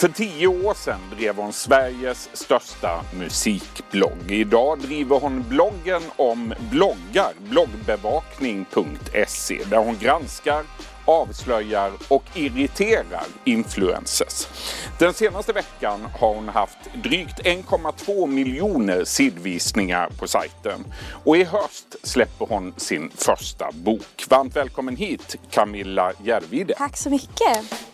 För 0.00 0.08
tio 0.08 0.46
år 0.46 0.74
sedan 0.74 1.00
drev 1.16 1.36
hon 1.36 1.52
Sveriges 1.52 2.28
största 2.32 3.04
musikblogg. 3.18 4.30
Idag 4.30 4.78
driver 4.78 5.20
hon 5.20 5.44
bloggen 5.48 6.02
om 6.16 6.54
bloggar, 6.70 7.32
bloggbevakning.se, 7.38 9.60
där 9.70 9.78
hon 9.78 9.98
granskar, 9.98 10.62
avslöjar 11.04 11.92
och 12.08 12.24
irriterar 12.34 13.24
influencers. 13.44 14.46
Den 14.98 15.14
senaste 15.14 15.52
veckan 15.52 16.06
har 16.20 16.34
hon 16.34 16.48
haft 16.48 16.78
drygt 16.94 17.40
1,2 17.40 18.26
miljoner 18.26 19.04
sidvisningar 19.04 20.10
på 20.18 20.28
sajten. 20.28 20.84
Och 21.24 21.36
i 21.36 21.44
höst 21.44 21.96
släpper 22.02 22.46
hon 22.46 22.74
sin 22.76 23.10
första 23.14 23.70
bok. 23.72 24.24
Varmt 24.28 24.56
välkommen 24.56 24.96
hit 24.96 25.36
Camilla 25.50 26.12
Järvide. 26.22 26.74
Tack 26.74 26.96
så 26.96 27.10
mycket. 27.10 27.89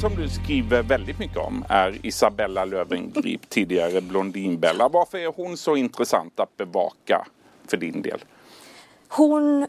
Som 0.00 0.16
du 0.16 0.28
skriver 0.28 0.82
väldigt 0.82 1.18
mycket 1.18 1.36
om 1.36 1.64
är 1.68 2.06
Isabella 2.06 2.64
Löwengrip, 2.64 3.48
tidigare 3.48 4.00
Blondinbella. 4.00 4.88
Varför 4.88 5.18
är 5.18 5.32
hon 5.36 5.56
så 5.56 5.76
intressant 5.76 6.40
att 6.40 6.56
bevaka 6.56 7.26
för 7.66 7.76
din 7.76 8.02
del? 8.02 8.24
Hon 9.08 9.66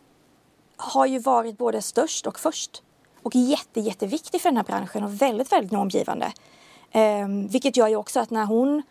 har 0.77 1.05
ju 1.05 1.20
varit 1.20 1.58
både 1.58 1.81
störst 1.81 2.27
och 2.27 2.39
först. 2.39 2.84
Och 3.23 3.36
jätte, 3.36 3.80
jätteviktig 3.80 4.41
för 4.41 4.49
den 4.49 4.58
här 4.58 4.63
branschen 4.63 5.03
och 5.03 5.22
väldigt, 5.22 5.52
väldigt 5.52 5.72
normgivande. 5.72 6.34
Ehm, 6.91 7.48
vilket 7.48 7.77
gör 7.77 7.88
ju 7.88 7.95
också 7.95 8.20
att 8.20 8.30
när 8.30 8.45
hon 8.45 8.81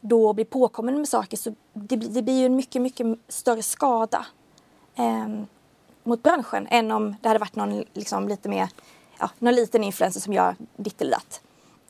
då 0.00 0.32
blir 0.32 0.44
påkommen 0.44 0.98
med 0.98 1.08
saker 1.08 1.36
så 1.36 1.54
det, 1.72 1.96
det 1.96 2.22
blir 2.22 2.38
ju 2.38 2.46
en 2.46 2.56
mycket, 2.56 2.82
mycket 2.82 3.06
större 3.28 3.62
skada 3.62 4.26
ehm, 4.96 5.46
mot 6.04 6.22
branschen 6.22 6.66
än 6.70 6.90
om 6.90 7.16
det 7.20 7.28
hade 7.28 7.40
varit 7.40 7.56
någon 7.56 7.84
liksom, 7.94 8.28
lite 8.28 8.48
mer 8.48 8.68
ja, 9.24 9.30
någon 9.38 9.54
liten 9.54 9.84
influencer 9.84 10.20
som 10.20 10.32
gör 10.32 10.56
ditt 10.76 11.00
eller 11.00 11.10
datt. 11.10 11.40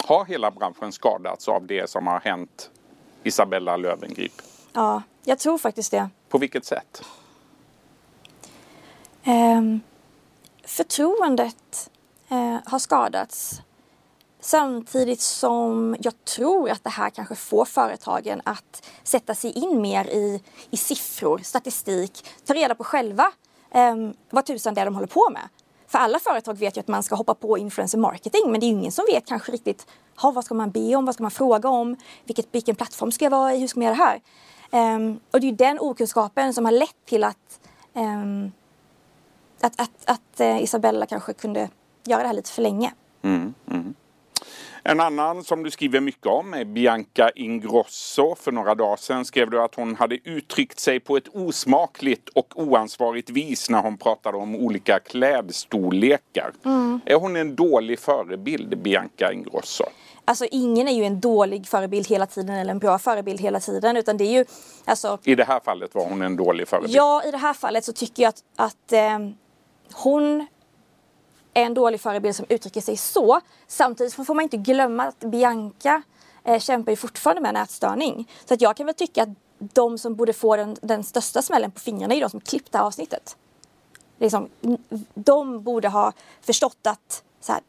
Har 0.07 0.25
hela 0.25 0.51
branschen 0.51 0.93
skadats 0.93 1.49
av 1.49 1.67
det 1.67 1.91
som 1.91 2.07
har 2.07 2.21
hänt 2.21 2.71
Isabella 3.23 3.77
Löwengrip? 3.77 4.43
Ja, 4.73 5.03
jag 5.25 5.39
tror 5.39 5.59
faktiskt 5.59 5.91
det. 5.91 6.09
På 6.29 6.39
vilket 6.39 6.65
sätt? 6.65 7.03
Um, 9.27 9.81
förtroendet 10.65 11.91
uh, 12.33 12.59
har 12.65 12.79
skadats 12.79 13.63
samtidigt 14.41 15.21
som 15.21 15.97
jag 16.01 16.25
tror 16.25 16.71
att 16.71 16.85
det 16.85 16.91
här 16.91 17.11
kanske 17.11 17.35
får 17.35 17.65
företagen 17.65 18.41
att 18.45 18.91
sätta 19.03 19.35
sig 19.35 19.53
in 19.53 19.81
mer 19.81 20.05
i, 20.05 20.43
i 20.71 20.77
siffror, 20.77 21.39
statistik, 21.43 22.25
ta 22.45 22.55
reda 22.55 22.75
på 22.75 22.85
själva 22.85 23.33
um, 23.75 24.15
vad 24.31 24.47
tusan 24.47 24.75
det 24.75 24.81
är 24.81 24.85
de 24.85 24.95
håller 24.95 25.07
på 25.07 25.31
med. 25.33 25.49
För 25.95 25.99
alla 25.99 26.19
företag 26.19 26.59
vet 26.59 26.77
ju 26.77 26.81
att 26.81 26.89
man 26.89 27.03
ska 27.03 27.15
hoppa 27.15 27.35
på 27.35 27.59
influencer 27.59 27.99
marketing 27.99 28.51
men 28.51 28.61
det 28.61 28.67
är 28.67 28.69
ju 28.69 28.75
ingen 28.75 28.93
som 28.93 29.05
vet 29.09 29.27
kanske 29.27 29.53
riktigt 29.53 29.87
ha, 30.17 30.31
vad 30.31 30.45
ska 30.45 30.55
man 30.55 30.71
be 30.71 30.97
om, 30.97 31.05
vad 31.05 31.15
ska 31.15 31.25
man 31.25 31.31
fråga 31.31 31.69
om, 31.69 31.97
vilket, 32.25 32.47
vilken 32.53 32.77
plattform 32.77 33.13
ska 33.13 33.25
jag 33.25 33.31
vara 33.31 33.55
i, 33.55 33.61
hur 33.61 33.67
ska 33.67 33.81
man 33.81 33.85
göra 33.85 33.97
det 33.97 34.21
här? 34.73 34.97
Um, 34.97 35.21
och 35.31 35.41
det 35.41 35.47
är 35.47 35.51
ju 35.51 35.57
den 35.57 35.79
okunskapen 35.81 36.55
som 36.55 36.65
har 36.65 36.73
lett 36.73 37.05
till 37.05 37.25
att, 37.25 37.61
um, 37.93 38.53
att, 39.61 39.81
att, 39.81 39.91
att 40.05 40.41
uh, 40.41 40.63
Isabella 40.63 41.07
kanske 41.07 41.33
kunde 41.33 41.69
göra 42.05 42.21
det 42.21 42.27
här 42.27 42.35
lite 42.35 42.51
för 42.51 42.63
länge. 42.63 42.93
Mm, 43.23 43.55
mm. 43.71 43.95
En 44.87 45.01
annan 45.01 45.45
som 45.45 45.63
du 45.63 45.71
skriver 45.71 46.01
mycket 46.01 46.27
om 46.27 46.55
är 46.55 46.65
Bianca 46.65 47.31
Ingrosso. 47.35 48.35
För 48.35 48.53
några 48.53 48.75
dagar 48.75 48.97
sedan 48.97 49.25
skrev 49.25 49.51
du 49.51 49.63
att 49.63 49.75
hon 49.75 49.95
hade 49.95 50.19
uttryckt 50.25 50.81
sig 50.81 51.01
på 51.01 51.17
ett 51.17 51.29
osmakligt 51.33 52.29
och 52.29 52.53
oansvarigt 52.55 53.31
vis 53.31 53.71
när 53.71 53.81
hon 53.83 53.99
pratade 53.99 54.37
om 54.37 54.55
olika 54.55 55.01
klädstorlekar. 55.01 56.53
Mm. 56.65 57.01
Är 57.07 57.15
hon 57.15 57.37
en 57.37 57.57
dålig 57.57 57.99
förebild, 57.99 58.79
Bianca 58.79 59.33
Ingrosso? 59.33 59.85
Alltså 60.25 60.47
ingen 60.51 60.89
är 60.89 60.93
ju 60.93 61.05
en 61.05 61.21
dålig 61.21 61.67
förebild 61.67 62.07
hela 62.07 62.27
tiden 62.27 62.55
eller 62.55 62.71
en 62.71 62.79
bra 62.79 62.99
förebild 62.99 63.41
hela 63.41 63.61
tiden 63.61 63.97
utan 63.97 64.17
det 64.17 64.25
är 64.25 64.33
ju 64.33 64.45
alltså... 64.85 65.19
I 65.25 65.35
det 65.35 65.45
här 65.45 65.61
fallet 65.61 65.95
var 65.95 66.09
hon 66.09 66.23
en 66.23 66.37
dålig 66.37 66.69
förebild? 66.69 66.95
Ja, 66.95 67.23
i 67.25 67.31
det 67.31 67.39
här 67.39 67.55
fallet 67.55 67.85
så 67.85 67.93
tycker 67.93 68.23
jag 68.23 68.29
att, 68.29 68.43
att 68.57 68.93
eh, 68.93 69.19
hon 69.93 70.47
är 71.55 71.63
en 71.63 71.75
dålig 71.75 72.01
förebild 72.01 72.37
som 72.37 72.47
uttrycker 72.49 72.81
sig 72.81 72.97
så. 72.97 73.41
Samtidigt 73.67 74.15
får 74.15 74.35
man 74.35 74.43
inte 74.43 74.57
glömma 74.57 75.05
att 75.05 75.21
Bianca 75.21 76.03
eh, 76.45 76.59
kämpar 76.59 76.93
ju 76.93 76.97
fortfarande 76.97 77.43
med 77.43 77.55
nätstörning. 77.55 78.31
Så 78.45 78.55
att 78.55 78.61
jag 78.61 78.77
kan 78.77 78.87
väl 78.87 78.95
tycka 78.95 79.23
att 79.23 79.29
de 79.59 79.99
som 79.99 80.15
borde 80.15 80.33
få 80.33 80.57
den, 80.57 80.77
den 80.81 81.05
största 81.05 81.43
smällen 81.43 81.71
på 81.71 81.81
fingrarna 81.81 82.15
är 82.15 82.21
de 82.21 82.31
som 82.31 82.41
klippte 82.41 82.81
avsnittet. 82.81 83.37
Liksom, 84.19 84.49
de 85.15 85.63
borde 85.63 85.89
ha 85.89 86.13
förstått 86.41 86.87
att 86.87 87.23
så 87.41 87.53
här, 87.53 87.63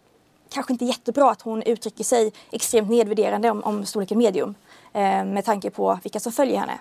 kanske 0.50 0.74
inte 0.74 0.86
jättebra 0.86 1.32
att 1.32 1.42
hon 1.42 1.62
uttrycker 1.62 2.04
sig 2.04 2.34
extremt 2.52 2.90
nedvärderande 2.90 3.50
om, 3.50 3.64
om 3.64 3.86
storleken 3.86 4.18
medium 4.18 4.56
eh, 4.94 5.26
med 5.26 5.46
tanke 5.46 5.70
på 5.70 6.00
vilka 6.04 6.20
som 6.20 6.32
följer 6.32 6.58
henne. 6.58 6.80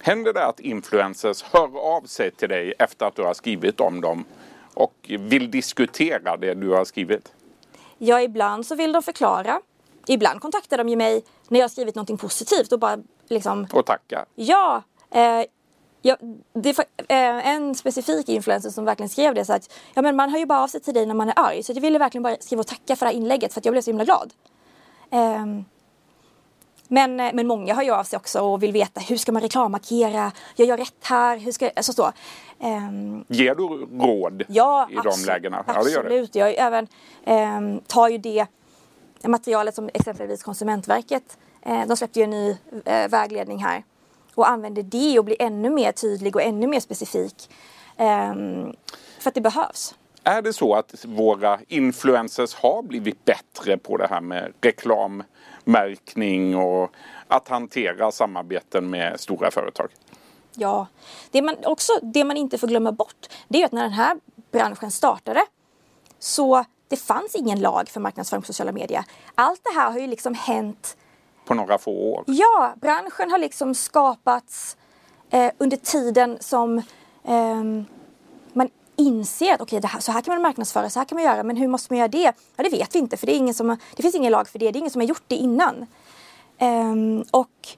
Händer 0.00 0.32
det 0.32 0.46
att 0.46 0.60
influencers 0.60 1.42
hör 1.42 1.78
av 1.78 2.02
sig 2.02 2.30
till 2.30 2.48
dig 2.48 2.74
efter 2.78 3.06
att 3.06 3.16
du 3.16 3.22
har 3.22 3.34
skrivit 3.34 3.80
om 3.80 4.00
dem 4.00 4.24
och 4.74 4.94
vill 5.18 5.50
diskutera 5.50 6.36
det 6.36 6.54
du 6.54 6.70
har 6.70 6.84
skrivit? 6.84 7.32
Ja, 7.98 8.20
ibland 8.20 8.66
så 8.66 8.74
vill 8.74 8.92
de 8.92 9.02
förklara. 9.02 9.60
Ibland 10.06 10.40
kontaktar 10.40 10.78
de 10.78 10.88
ju 10.88 10.96
mig 10.96 11.24
när 11.48 11.58
jag 11.58 11.64
har 11.64 11.68
skrivit 11.68 11.94
någonting 11.94 12.18
positivt 12.18 12.72
och 12.72 12.78
bara 12.78 12.98
liksom... 13.28 13.66
Och 13.72 13.86
tacka? 13.86 14.24
Ja! 14.34 14.82
Eh, 15.10 15.44
ja 16.02 16.16
det 16.52 16.78
eh, 17.08 17.48
en 17.48 17.74
specifik 17.74 18.28
influencer 18.28 18.70
som 18.70 18.84
verkligen 18.84 19.08
skrev 19.08 19.34
det 19.34 19.44
så 19.44 19.52
att 19.52 19.72
ja, 19.94 20.02
men 20.02 20.16
man 20.16 20.30
hör 20.30 20.38
ju 20.38 20.46
bara 20.46 20.62
av 20.62 20.68
sig 20.68 20.80
till 20.80 20.94
dig 20.94 21.06
när 21.06 21.14
man 21.14 21.28
är 21.28 21.38
arg. 21.38 21.62
Så 21.62 21.72
jag 21.72 21.80
ville 21.80 21.98
verkligen 21.98 22.22
bara 22.22 22.36
skriva 22.40 22.60
och 22.60 22.66
tacka 22.66 22.96
för 22.96 23.06
det 23.06 23.10
här 23.12 23.16
inlägget 23.16 23.52
för 23.52 23.60
att 23.60 23.64
jag 23.64 23.72
blev 23.72 23.82
så 23.82 23.90
himla 23.90 24.04
glad. 24.04 24.32
Eh, 25.10 25.46
men, 26.92 27.20
eh, 27.20 27.30
men 27.32 27.46
många 27.46 27.74
hör 27.74 27.82
ju 27.82 27.90
av 27.90 28.04
sig 28.04 28.16
också 28.16 28.40
och 28.40 28.62
vill 28.62 28.72
veta 28.72 29.00
hur 29.00 29.16
ska 29.16 29.32
man 29.32 29.42
reklammarkera? 29.42 30.32
Jag 30.56 30.68
gör 30.68 30.76
rätt 30.76 31.04
här. 31.04 31.38
Hur 31.38 31.52
ska, 31.52 31.70
alltså 31.76 31.92
så. 31.92 32.12
Um, 32.58 33.24
Ger 33.28 33.54
du 33.54 33.62
råd 33.98 34.42
ja, 34.48 34.88
i 34.90 34.94
de 34.94 35.26
lägena? 35.26 35.64
Ja, 35.66 35.74
absolut. 35.76 36.34
Jag 36.34 36.54
även, 36.54 36.86
um, 37.26 37.80
tar 37.80 38.08
ju 38.08 38.18
det 38.18 38.46
materialet 39.24 39.74
som 39.74 39.90
exempelvis 39.94 40.42
Konsumentverket, 40.42 41.38
uh, 41.68 41.86
de 41.86 41.96
släppte 41.96 42.18
ju 42.18 42.24
en 42.24 42.30
ny 42.30 42.50
uh, 42.50 43.08
vägledning 43.08 43.64
här 43.64 43.84
och 44.34 44.50
använder 44.50 44.82
det 44.82 45.18
och 45.18 45.24
blir 45.24 45.42
ännu 45.42 45.70
mer 45.70 45.92
tydlig 45.92 46.36
och 46.36 46.42
ännu 46.42 46.66
mer 46.66 46.80
specifik. 46.80 47.50
Um, 47.96 48.74
för 49.18 49.28
att 49.28 49.34
det 49.34 49.40
behövs. 49.40 49.94
Är 50.24 50.42
det 50.42 50.52
så 50.52 50.74
att 50.74 51.04
våra 51.04 51.60
influencers 51.68 52.54
har 52.54 52.82
blivit 52.82 53.24
bättre 53.24 53.78
på 53.78 53.96
det 53.96 54.06
här 54.06 54.20
med 54.20 54.52
reklammärkning 54.60 56.56
och 56.56 56.90
att 57.28 57.48
hantera 57.48 58.12
samarbeten 58.12 58.90
med 58.90 59.20
stora 59.20 59.50
företag? 59.50 59.88
Ja, 60.54 60.86
det 61.30 61.42
man, 61.42 61.56
också, 61.64 61.92
det 62.02 62.24
man 62.24 62.36
inte 62.36 62.58
får 62.58 62.66
glömma 62.66 62.92
bort 62.92 63.28
det 63.48 63.62
är 63.62 63.66
att 63.66 63.72
när 63.72 63.82
den 63.82 63.92
här 63.92 64.16
branschen 64.50 64.90
startade 64.90 65.42
så 66.18 66.64
det 66.88 66.96
fanns 66.96 67.34
ingen 67.34 67.60
lag 67.60 67.88
för 67.88 68.00
marknadsföring 68.00 68.42
på 68.42 68.46
sociala 68.46 68.72
medier. 68.72 69.04
Allt 69.34 69.60
det 69.64 69.80
här 69.80 69.90
har 69.90 69.98
ju 69.98 70.06
liksom 70.06 70.34
hänt 70.34 70.96
på 71.44 71.54
några 71.54 71.78
få 71.78 71.90
år. 71.90 72.24
Ja, 72.26 72.74
branschen 72.80 73.30
har 73.30 73.38
liksom 73.38 73.74
skapats 73.74 74.76
eh, 75.30 75.52
under 75.58 75.76
tiden 75.76 76.36
som 76.40 76.78
eh, 77.24 77.62
inser 78.96 79.54
att 79.54 79.60
okej, 79.60 79.78
okay, 79.78 80.00
så 80.00 80.12
här 80.12 80.20
kan 80.20 80.34
man 80.34 80.42
marknadsföra, 80.42 80.90
så 80.90 80.98
här 80.98 81.06
kan 81.06 81.16
man 81.16 81.24
göra, 81.24 81.42
men 81.42 81.56
hur 81.56 81.68
måste 81.68 81.92
man 81.92 81.98
göra 81.98 82.08
det? 82.08 82.32
Ja, 82.56 82.64
det 82.64 82.68
vet 82.68 82.94
vi 82.94 82.98
inte, 82.98 83.16
för 83.16 83.26
det, 83.26 83.32
är 83.32 83.36
ingen 83.36 83.54
som, 83.54 83.76
det 83.96 84.02
finns 84.02 84.14
ingen 84.14 84.32
lag 84.32 84.48
för 84.48 84.58
det, 84.58 84.70
det 84.70 84.76
är 84.76 84.80
ingen 84.80 84.90
som 84.90 85.00
har 85.00 85.08
gjort 85.08 85.24
det 85.26 85.36
innan. 85.36 85.86
Um, 86.60 87.24
och 87.30 87.68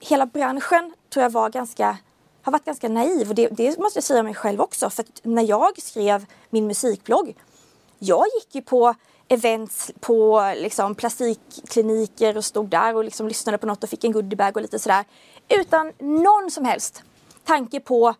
hela 0.00 0.26
branschen 0.26 0.92
tror 1.10 1.22
jag 1.22 1.30
var 1.30 1.50
ganska, 1.50 1.96
har 2.42 2.52
varit 2.52 2.64
ganska 2.64 2.88
naiv 2.88 3.28
och 3.28 3.34
det, 3.34 3.48
det 3.48 3.78
måste 3.78 3.96
jag 3.96 4.04
säga 4.04 4.22
mig 4.22 4.34
själv 4.34 4.60
också. 4.60 4.90
För 4.90 5.04
när 5.22 5.42
jag 5.42 5.82
skrev 5.82 6.26
min 6.50 6.66
musikblogg, 6.66 7.34
jag 7.98 8.24
gick 8.34 8.54
ju 8.54 8.62
på 8.62 8.94
events 9.28 9.90
på 10.00 10.52
liksom, 10.56 10.94
plastikkliniker 10.94 12.36
och 12.36 12.44
stod 12.44 12.68
där 12.68 12.96
och 12.96 13.04
liksom 13.04 13.28
lyssnade 13.28 13.58
på 13.58 13.66
något 13.66 13.84
och 13.84 13.90
fick 13.90 14.04
en 14.04 14.12
goodiebag 14.12 14.56
och 14.56 14.62
lite 14.62 14.78
sådär. 14.78 15.04
Utan 15.48 15.92
någon 15.98 16.50
som 16.50 16.64
helst 16.64 17.02
tanke 17.44 17.80
på 17.80 18.14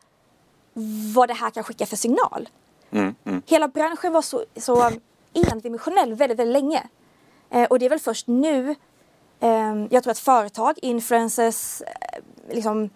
vad 1.15 1.29
det 1.29 1.35
här 1.35 1.51
kan 1.51 1.65
skicka 1.65 1.87
för 1.87 1.97
signal. 1.97 2.49
Mm, 2.91 3.15
mm. 3.25 3.43
Hela 3.47 3.69
branschen 3.69 4.13
var 4.13 4.23
så, 4.23 4.45
så 4.57 4.91
endimensionell 5.33 6.15
väldigt, 6.15 6.39
väldigt 6.39 6.63
länge. 6.63 6.83
Eh, 7.51 7.65
och 7.65 7.79
det 7.79 7.85
är 7.85 7.91
väl 7.91 7.99
först 7.99 8.27
nu 8.27 8.75
Ehm, 9.41 9.89
jag 9.91 10.03
tror 10.03 10.11
att 10.11 10.19
företag, 10.19 10.79
influencers, 10.83 11.83
eh, 11.83 12.55
liksom, 12.55 12.91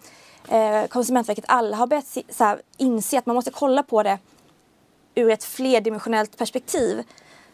eh, 0.47 0.87
Konsumentverket, 0.87 1.45
alla 1.47 1.77
har 1.77 1.87
börjat 1.87 2.17
så 2.29 2.43
här, 2.43 2.61
inse 2.77 3.17
att 3.17 3.25
man 3.25 3.35
måste 3.35 3.51
kolla 3.51 3.83
på 3.83 4.03
det 4.03 4.19
ur 5.15 5.29
ett 5.29 5.43
flerdimensionellt 5.43 6.37
perspektiv. 6.37 7.03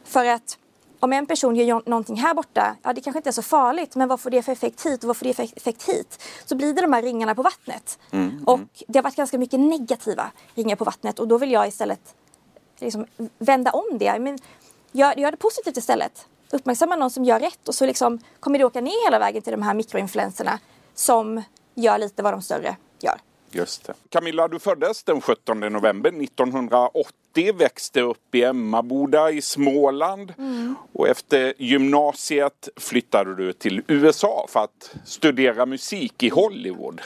För 0.04 0.26
att 0.26 0.58
om 1.00 1.14
en 1.14 1.26
person 1.26 1.56
gör 1.56 1.90
någonting 1.90 2.16
här 2.16 2.34
borta, 2.34 2.76
ja 2.84 2.94
det 2.94 3.02
kanske 3.02 3.20
inte 3.20 3.30
är 3.30 3.32
så 3.32 3.42
farligt, 3.42 3.96
men 3.96 4.08
vad 4.08 4.20
får 4.20 4.30
det 4.30 4.42
för 4.42 4.52
effekt 4.52 4.86
hit 4.86 5.04
och 5.04 5.08
vad 5.08 5.18
får 5.18 5.26
det 5.26 5.34
för 5.34 5.44
effekt 5.44 5.90
hit? 5.90 6.24
Så 6.46 6.56
blir 6.56 6.74
det 6.74 6.82
de 6.82 6.94
här 6.94 7.02
ringarna 7.02 7.36
på 7.36 7.42
vattnet. 7.42 8.00
Mm, 8.12 8.44
och 8.44 8.84
det 8.88 9.00
har 9.00 9.04
varit 9.04 9.16
ganska 9.16 9.38
mycket 9.38 9.60
negativa 9.60 10.32
ringar 10.56 10.76
på 10.76 10.84
vattnet 10.84 11.20
och 11.20 11.28
då 11.28 11.38
vill 11.38 11.52
jag 11.52 11.68
istället 11.68 12.16
liksom 12.80 13.06
vända 13.38 13.72
om 13.72 13.98
det. 13.98 14.20
Men 14.20 14.38
gör, 14.92 15.20
gör 15.20 15.32
det 15.32 15.38
positivt 15.38 15.78
istället. 15.78 16.28
Uppmärksamma 16.52 16.96
någon 16.96 17.12
som 17.12 17.26
gör 17.26 17.40
rätt 17.40 17.68
och 17.68 17.76
så 17.76 17.86
liksom 17.86 18.20
kommer 18.40 18.60
det 18.60 18.66
åka 18.66 18.82
ner 18.82 19.06
hela 19.06 19.20
vägen 19.20 19.42
till 19.42 19.52
de 19.52 19.62
här 19.62 19.74
mikroinfluenserna 19.74 20.60
som 20.96 21.44
gör 21.76 21.98
lite 21.98 22.24
vad 22.24 22.34
de 22.34 22.42
större 22.42 22.76
gör. 23.00 23.20
Just 23.52 23.84
det. 23.84 23.94
Camilla, 24.10 24.48
du 24.48 24.60
föddes 24.60 25.04
den 25.04 25.22
17 25.22 25.60
november 25.60 26.24
1980, 26.24 27.54
växte 27.54 28.02
upp 28.02 28.36
i 28.36 28.44
Emmaboda 28.44 29.32
i 29.32 29.42
Småland 29.42 30.34
mm. 30.38 30.76
och 30.94 31.08
efter 31.08 31.54
gymnasiet 31.58 32.70
flyttade 32.76 33.36
du 33.36 33.54
till 33.54 33.82
USA 33.88 34.46
för 34.50 34.60
att 34.60 34.96
studera 35.06 35.66
musik 35.66 36.24
i 36.24 36.30
Hollywood. 36.30 37.02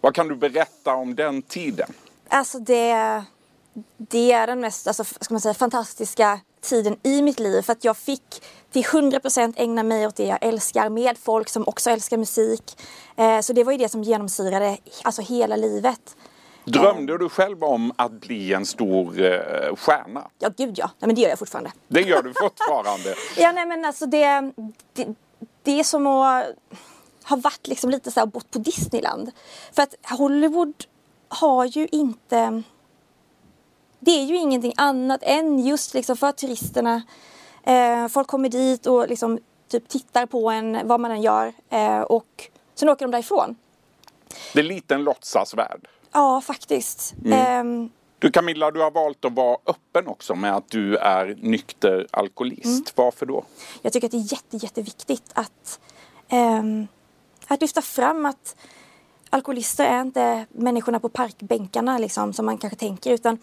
Vad 0.00 0.14
kan 0.14 0.28
du 0.28 0.36
berätta 0.36 0.94
om 0.94 1.14
den 1.14 1.42
tiden? 1.42 1.92
Alltså 2.28 2.58
det, 2.58 3.24
det 3.96 4.32
är 4.32 4.46
den 4.46 4.60
mest 4.60 4.86
alltså, 4.86 5.04
ska 5.04 5.34
man 5.34 5.40
säga, 5.40 5.54
fantastiska 5.54 6.40
tiden 6.64 6.96
i 7.02 7.22
mitt 7.22 7.40
liv 7.40 7.62
för 7.62 7.72
att 7.72 7.84
jag 7.84 7.96
fick 7.96 8.42
till 8.72 8.84
100% 8.84 9.54
ägna 9.56 9.82
mig 9.82 10.06
åt 10.06 10.16
det 10.16 10.26
jag 10.26 10.38
älskar 10.40 10.88
med 10.88 11.18
folk 11.18 11.48
som 11.48 11.68
också 11.68 11.90
älskar 11.90 12.16
musik. 12.16 12.76
Eh, 13.16 13.40
så 13.40 13.52
det 13.52 13.64
var 13.64 13.72
ju 13.72 13.78
det 13.78 13.88
som 13.88 14.02
genomsyrade 14.02 14.78
alltså 15.02 15.22
hela 15.22 15.56
livet. 15.56 16.16
Drömde 16.64 17.18
du 17.18 17.28
själv 17.28 17.64
om 17.64 17.92
att 17.96 18.12
bli 18.12 18.52
en 18.52 18.66
stor 18.66 19.24
eh, 19.24 19.76
stjärna? 19.76 20.30
Ja, 20.38 20.50
gud 20.56 20.74
ja. 20.78 20.90
Nej, 20.98 21.06
men 21.06 21.14
det 21.14 21.20
gör 21.20 21.28
jag 21.28 21.38
fortfarande. 21.38 21.72
Det 21.88 22.00
gör 22.00 22.22
du 22.22 22.32
fortfarande? 22.34 23.14
ja, 23.36 23.52
nej 23.52 23.66
men 23.66 23.84
alltså 23.84 24.06
det, 24.06 24.52
det, 24.92 25.14
det 25.62 25.80
är 25.80 25.84
som 25.84 26.06
att 26.06 26.46
ha 27.24 27.36
varit 27.36 27.66
liksom 27.66 27.90
lite 27.90 28.10
så 28.10 28.20
här 28.20 28.26
bort 28.26 28.50
på 28.50 28.58
Disneyland. 28.58 29.30
För 29.72 29.82
att 29.82 29.94
Hollywood 30.18 30.84
har 31.28 31.64
ju 31.64 31.88
inte 31.92 32.62
det 34.04 34.10
är 34.10 34.24
ju 34.24 34.36
ingenting 34.36 34.72
annat 34.76 35.22
än 35.22 35.58
just 35.58 35.94
liksom 35.94 36.16
för 36.16 36.32
turisterna. 36.32 37.02
Eh, 37.62 38.08
folk 38.08 38.28
kommer 38.28 38.48
dit 38.48 38.86
och 38.86 39.08
liksom 39.08 39.38
typ 39.68 39.88
tittar 39.88 40.26
på 40.26 40.50
en, 40.50 40.88
vad 40.88 41.00
man 41.00 41.10
än 41.10 41.22
gör. 41.22 41.52
Eh, 41.70 42.00
och 42.00 42.50
sen 42.74 42.88
åker 42.88 43.04
de 43.04 43.10
därifrån. 43.10 43.56
Det 44.52 44.60
är 44.60 44.64
lite 44.64 44.94
en 44.94 45.04
låtsasvärld. 45.04 45.88
Ja, 46.12 46.40
faktiskt. 46.40 47.14
Mm. 47.24 47.82
Eh, 47.82 47.90
du 48.18 48.30
Camilla, 48.30 48.70
du 48.70 48.80
har 48.80 48.90
valt 48.90 49.24
att 49.24 49.32
vara 49.32 49.56
öppen 49.66 50.06
också 50.06 50.34
med 50.34 50.56
att 50.56 50.70
du 50.70 50.96
är 50.96 51.36
nykter 51.40 52.06
alkoholist. 52.10 52.64
Mm. 52.64 52.84
Varför 52.94 53.26
då? 53.26 53.44
Jag 53.82 53.92
tycker 53.92 54.06
att 54.06 54.12
det 54.12 54.18
är 54.18 54.32
jätte, 54.32 54.56
jätteviktigt 54.56 55.30
att, 55.34 55.80
um, 56.32 56.88
att 57.46 57.60
lyfta 57.60 57.82
fram 57.82 58.26
att 58.26 58.56
alkoholister 59.30 59.84
är 59.84 60.00
inte 60.00 60.46
människorna 60.50 61.00
på 61.00 61.08
parkbänkarna 61.08 61.98
liksom, 61.98 62.32
som 62.32 62.46
man 62.46 62.58
kanske 62.58 62.78
tänker 62.78 63.10
utan 63.10 63.38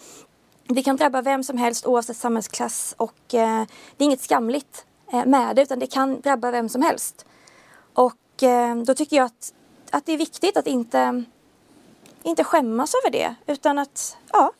det 0.73 0.83
kan 0.83 0.95
drabba 0.97 1.21
vem 1.21 1.43
som 1.43 1.57
helst 1.57 1.85
oavsett 1.85 2.17
samhällsklass 2.17 2.95
och 2.97 3.33
eh, 3.33 3.65
det 3.97 4.03
är 4.03 4.05
inget 4.05 4.21
skamligt 4.21 4.85
eh, 5.13 5.25
med 5.25 5.55
det 5.55 5.61
utan 5.61 5.79
det 5.79 5.87
kan 5.87 6.21
drabba 6.21 6.51
vem 6.51 6.69
som 6.69 6.81
helst. 6.81 7.25
Och 7.93 8.43
eh, 8.43 8.75
då 8.75 8.93
tycker 8.93 9.17
jag 9.17 9.25
att, 9.25 9.53
att 9.91 10.05
det 10.05 10.11
är 10.11 10.17
viktigt 10.17 10.57
att 10.57 10.67
inte, 10.67 11.23
inte 12.23 12.43
skämmas 12.43 12.93
över 12.95 13.11
det 13.11 13.35
utan 13.47 13.77
att, 13.77 14.17
ja, 14.31 14.51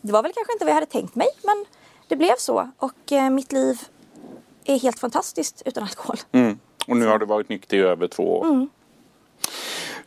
det 0.00 0.12
var 0.12 0.22
väl 0.22 0.32
kanske 0.32 0.52
inte 0.52 0.64
vad 0.64 0.70
jag 0.70 0.74
hade 0.74 0.86
tänkt 0.86 1.14
mig 1.14 1.28
men 1.42 1.64
det 2.08 2.16
blev 2.16 2.36
så 2.38 2.70
och 2.78 3.12
eh, 3.12 3.30
mitt 3.30 3.52
liv 3.52 3.80
är 4.64 4.78
helt 4.78 5.00
fantastiskt 5.00 5.62
utan 5.66 5.82
alkohol. 5.82 6.16
Mm. 6.32 6.58
Och 6.86 6.96
nu 6.96 7.06
har 7.06 7.18
du 7.18 7.26
varit 7.26 7.48
nykter 7.48 7.76
i 7.76 7.80
över 7.80 8.08
två 8.08 8.38
år. 8.38 8.46
Mm. 8.46 8.68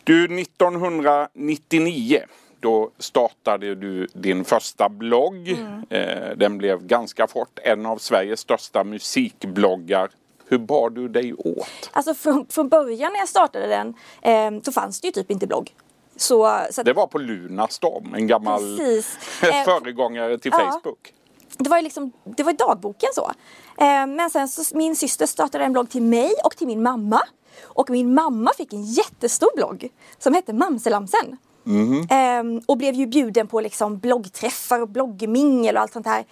Du, 0.03 0.41
1999 0.41 2.25
då 2.65 2.91
startade 2.97 3.75
du 3.75 4.07
din 4.13 4.45
första 4.45 4.89
blogg. 4.89 5.47
Mm. 5.47 5.83
Eh, 5.89 6.37
den 6.37 6.57
blev 6.57 6.87
ganska 6.87 7.27
fort 7.27 7.59
en 7.63 7.85
av 7.85 7.97
Sveriges 7.97 8.39
största 8.39 8.83
musikbloggar. 8.83 10.09
Hur 10.47 10.57
bar 10.57 10.89
du 10.89 11.07
dig 11.07 11.33
åt? 11.33 11.89
Alltså 11.91 12.13
från, 12.13 12.45
från 12.49 12.69
början 12.69 13.11
när 13.11 13.19
jag 13.19 13.29
startade 13.29 13.67
den 13.67 13.93
eh, 14.21 14.61
så 14.63 14.71
fanns 14.71 15.01
det 15.01 15.07
ju 15.07 15.11
typ 15.11 15.31
inte 15.31 15.47
blogg. 15.47 15.75
Så, 16.15 16.59
så 16.71 16.81
att... 16.81 16.85
Det 16.85 16.93
var 16.93 17.07
på 17.07 17.17
Lunarstorm, 17.17 18.13
en 18.15 18.27
gammal 18.27 18.79
eh, 18.79 19.63
föregångare 19.65 20.37
till 20.37 20.51
ja. 20.53 20.71
Facebook. 20.71 21.13
Det 21.57 21.69
var 21.69 21.77
ju 21.77 21.83
liksom, 21.83 22.11
det 22.23 22.43
var 22.43 22.53
dagboken 22.53 23.09
så. 23.13 23.31
Eh, 23.77 24.07
men 24.07 24.29
sen 24.29 24.47
så 24.47 24.77
min 24.77 24.95
syster 24.95 25.25
startade 25.25 25.63
en 25.63 25.73
blogg 25.73 25.89
till 25.89 26.03
mig 26.03 26.31
och 26.43 26.57
till 26.57 26.67
min 26.67 26.83
mamma. 26.83 27.21
Och 27.63 27.89
min 27.89 28.13
mamma 28.13 28.51
fick 28.57 28.73
en 28.73 28.83
jättestor 28.83 29.49
blogg 29.55 29.89
som 30.17 30.33
hette 30.33 30.53
Mamselamsen. 30.53 31.37
Mm. 31.65 32.07
Um, 32.39 32.61
och 32.65 32.77
blev 32.77 32.93
ju 32.93 33.07
bjuden 33.07 33.47
på 33.47 33.59
liksom 33.59 33.99
bloggträffar 33.99 34.81
och 34.81 34.89
bloggmingel 34.89 35.75
och 35.75 35.81
allt 35.81 35.93
sånt 35.93 36.07
här. 36.07 36.25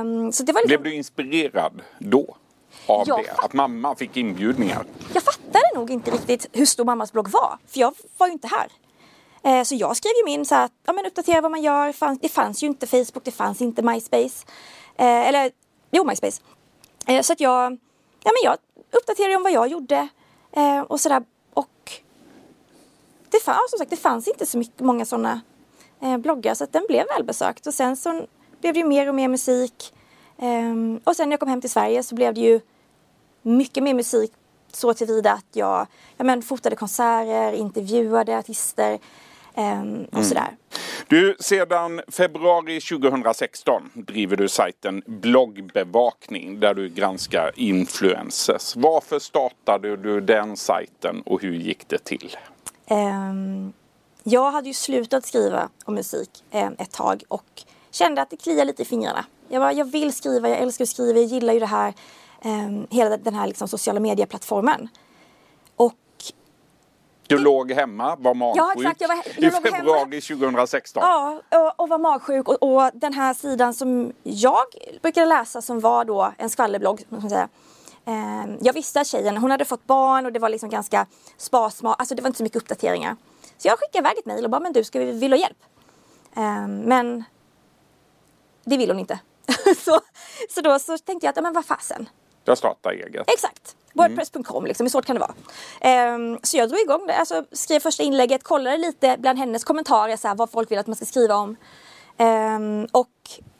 Um, 0.00 0.32
så 0.32 0.42
det 0.42 0.52
var 0.52 0.60
liksom... 0.60 0.82
Blev 0.82 0.92
du 0.92 0.96
inspirerad 0.96 1.82
då? 1.98 2.36
Av 2.86 3.08
jag 3.08 3.24
det? 3.24 3.32
Att 3.32 3.52
mamma 3.52 3.94
fick 3.94 4.16
inbjudningar? 4.16 4.84
Jag 5.14 5.22
fattade 5.22 5.64
nog 5.74 5.90
inte 5.90 6.10
riktigt 6.10 6.46
hur 6.52 6.66
stor 6.66 6.84
mammas 6.84 7.12
blogg 7.12 7.28
var. 7.28 7.58
För 7.66 7.80
jag 7.80 7.94
var 8.18 8.26
ju 8.26 8.32
inte 8.32 8.48
här. 8.48 8.68
Uh, 9.46 9.64
så 9.64 9.74
jag 9.74 9.96
skrev 9.96 10.12
ju 10.18 10.24
min 10.24 10.44
så 10.44 10.54
att 10.54 10.72
ja, 10.86 10.92
men 10.92 11.06
uppdatera 11.06 11.40
vad 11.40 11.50
man 11.50 11.62
gör. 11.62 12.18
Det 12.20 12.28
fanns 12.28 12.62
ju 12.62 12.66
inte 12.66 12.86
Facebook, 12.86 13.24
det 13.24 13.30
fanns 13.30 13.60
inte 13.60 13.82
MySpace. 13.82 14.46
Uh, 15.00 15.28
eller 15.28 15.50
jo, 15.90 16.04
MySpace. 16.04 16.42
Uh, 17.10 17.20
så 17.20 17.32
att 17.32 17.40
jag, 17.40 17.72
ja, 18.24 18.32
men 18.32 18.42
jag 18.44 18.56
uppdaterade 18.92 19.36
om 19.36 19.42
vad 19.42 19.52
jag 19.52 19.68
gjorde. 19.68 20.08
och 20.86 21.00
sådär 21.00 21.22
det, 23.30 23.40
fanns, 23.40 23.70
som 23.70 23.78
sagt, 23.78 23.90
det 23.90 23.96
fanns 23.96 24.28
inte 24.28 24.46
så 24.46 24.58
mycket, 24.58 24.80
många 24.80 25.04
sådana 25.04 25.40
eh, 26.02 26.16
bloggar 26.16 26.54
så 26.54 26.64
att 26.64 26.72
den 26.72 26.84
blev 26.88 27.06
välbesökt. 27.06 27.66
Och 27.66 27.74
sen 27.74 27.96
så 27.96 28.26
blev 28.60 28.74
det 28.74 28.80
ju 28.80 28.86
mer 28.86 29.08
och 29.08 29.14
mer 29.14 29.28
musik. 29.28 29.92
Um, 30.36 31.00
och 31.04 31.16
sen 31.16 31.28
när 31.28 31.32
jag 31.32 31.40
kom 31.40 31.48
hem 31.48 31.60
till 31.60 31.70
Sverige 31.70 32.02
så 32.02 32.14
blev 32.14 32.34
det 32.34 32.40
ju 32.40 32.60
mycket 33.42 33.82
mer 33.82 33.94
musik 33.94 34.32
så 34.72 34.94
tillvida 34.94 35.32
att 35.32 35.46
jag, 35.52 35.86
jag 36.16 36.26
men, 36.26 36.42
fotade 36.42 36.76
konserter, 36.76 37.52
intervjuade 37.52 38.38
artister 38.38 38.92
um, 39.56 40.04
och 40.04 40.14
mm. 40.14 40.24
sådär. 40.24 40.56
Du, 41.08 41.36
sedan 41.40 42.00
februari 42.08 42.80
2016 42.80 43.90
driver 43.94 44.36
du 44.36 44.48
sajten 44.48 45.02
Bloggbevakning 45.06 46.60
där 46.60 46.74
du 46.74 46.88
granskar 46.88 47.52
influencers. 47.56 48.76
Varför 48.76 49.18
startade 49.18 49.96
du 49.96 50.20
den 50.20 50.56
sajten 50.56 51.22
och 51.26 51.42
hur 51.42 51.54
gick 51.54 51.88
det 51.88 51.98
till? 51.98 52.36
Um, 52.90 53.72
jag 54.22 54.50
hade 54.50 54.68
ju 54.68 54.74
slutat 54.74 55.26
skriva 55.26 55.68
om 55.84 55.94
musik 55.94 56.44
um, 56.52 56.76
ett 56.78 56.92
tag 56.92 57.22
och 57.28 57.62
kände 57.90 58.22
att 58.22 58.30
det 58.30 58.36
kliade 58.36 58.64
lite 58.64 58.82
i 58.82 58.84
fingrarna. 58.84 59.24
Jag, 59.48 59.62
bara, 59.62 59.72
jag 59.72 59.84
vill 59.84 60.12
skriva, 60.12 60.48
jag 60.48 60.58
älskar 60.58 60.82
att 60.82 60.88
skriva, 60.88 61.18
jag 61.18 61.28
gillar 61.28 61.52
ju 61.52 61.60
det 61.60 61.66
här, 61.66 61.94
um, 62.44 62.86
hela 62.90 63.16
den 63.16 63.34
här 63.34 63.46
liksom, 63.46 63.68
sociala 63.68 64.00
medieplattformen. 64.00 64.88
Och 65.76 65.94
du 67.26 67.38
låg 67.38 67.72
hemma, 67.72 68.16
var 68.16 68.34
magsjuk 68.34 68.62
ja, 68.62 68.72
exakt, 68.76 69.00
jag 69.00 69.08
var, 69.08 69.16
jag 69.36 69.66
i 69.66 69.70
februari 69.70 69.98
hemma. 69.98 70.50
2016. 70.50 71.02
Ja, 71.02 71.40
och, 71.50 71.80
och 71.80 71.88
var 71.88 71.98
magsjuk 71.98 72.48
och, 72.48 72.62
och, 72.62 72.90
den 72.94 73.12
här 73.12 73.34
sidan 73.34 73.74
som 73.74 74.12
jag 74.22 74.64
brukade 75.02 75.26
läsa 75.26 75.62
som 75.62 75.80
var 75.80 76.04
då 76.04 76.32
en 76.38 76.50
skvallerblogg, 76.50 77.04
man 77.08 77.30
säga, 77.30 77.48
Eh, 78.04 78.56
jag 78.60 78.72
visste 78.72 79.00
att 79.00 79.06
tjejen, 79.06 79.36
hon 79.36 79.50
hade 79.50 79.64
fått 79.64 79.86
barn 79.86 80.26
och 80.26 80.32
det 80.32 80.38
var 80.38 80.48
liksom 80.48 80.70
ganska 80.70 81.06
sparsmak, 81.36 81.96
alltså 81.98 82.14
det 82.14 82.22
var 82.22 82.26
inte 82.26 82.36
så 82.36 82.42
mycket 82.42 82.62
uppdateringar. 82.62 83.16
Så 83.58 83.68
jag 83.68 83.78
skickade 83.78 83.98
iväg 83.98 84.18
ett 84.18 84.26
mejl 84.26 84.44
och 84.44 84.50
bara, 84.50 84.60
men 84.60 84.72
du, 84.72 84.84
ska 84.84 84.98
vi, 84.98 85.12
vill 85.12 85.30
du 85.30 85.36
ha 85.36 85.42
hjälp? 85.42 85.58
Eh, 86.36 86.68
men 86.68 87.24
det 88.64 88.76
vill 88.76 88.90
hon 88.90 88.98
inte. 88.98 89.18
så, 89.84 90.00
så 90.50 90.60
då 90.60 90.78
så 90.78 90.98
tänkte 90.98 91.26
jag 91.26 91.38
att, 91.38 91.42
men 91.42 91.52
vad 91.52 91.66
fasen. 91.66 92.08
Jag 92.44 92.58
startar 92.58 92.90
eget. 92.90 93.30
Exakt. 93.30 93.76
Wordpress.com, 93.92 94.66
liksom, 94.66 94.84
hur 94.84 94.90
svårt 94.90 95.04
kan 95.04 95.16
det 95.16 95.20
vara? 95.20 96.14
Um, 96.14 96.38
så 96.42 96.56
jag 96.56 96.68
drog 96.68 96.80
igång 96.80 97.06
det, 97.06 97.16
alltså, 97.16 97.44
skrev 97.52 97.80
första 97.80 98.02
inlägget, 98.02 98.42
kollade 98.42 98.76
lite 98.76 99.16
bland 99.18 99.38
hennes 99.38 99.64
kommentarer 99.64 100.16
så 100.16 100.28
här, 100.28 100.34
vad 100.34 100.50
folk 100.50 100.70
vill 100.70 100.78
att 100.78 100.86
man 100.86 100.96
ska 100.96 101.04
skriva 101.04 101.34
om. 101.34 101.56
Um, 102.18 102.86
och 102.92 103.08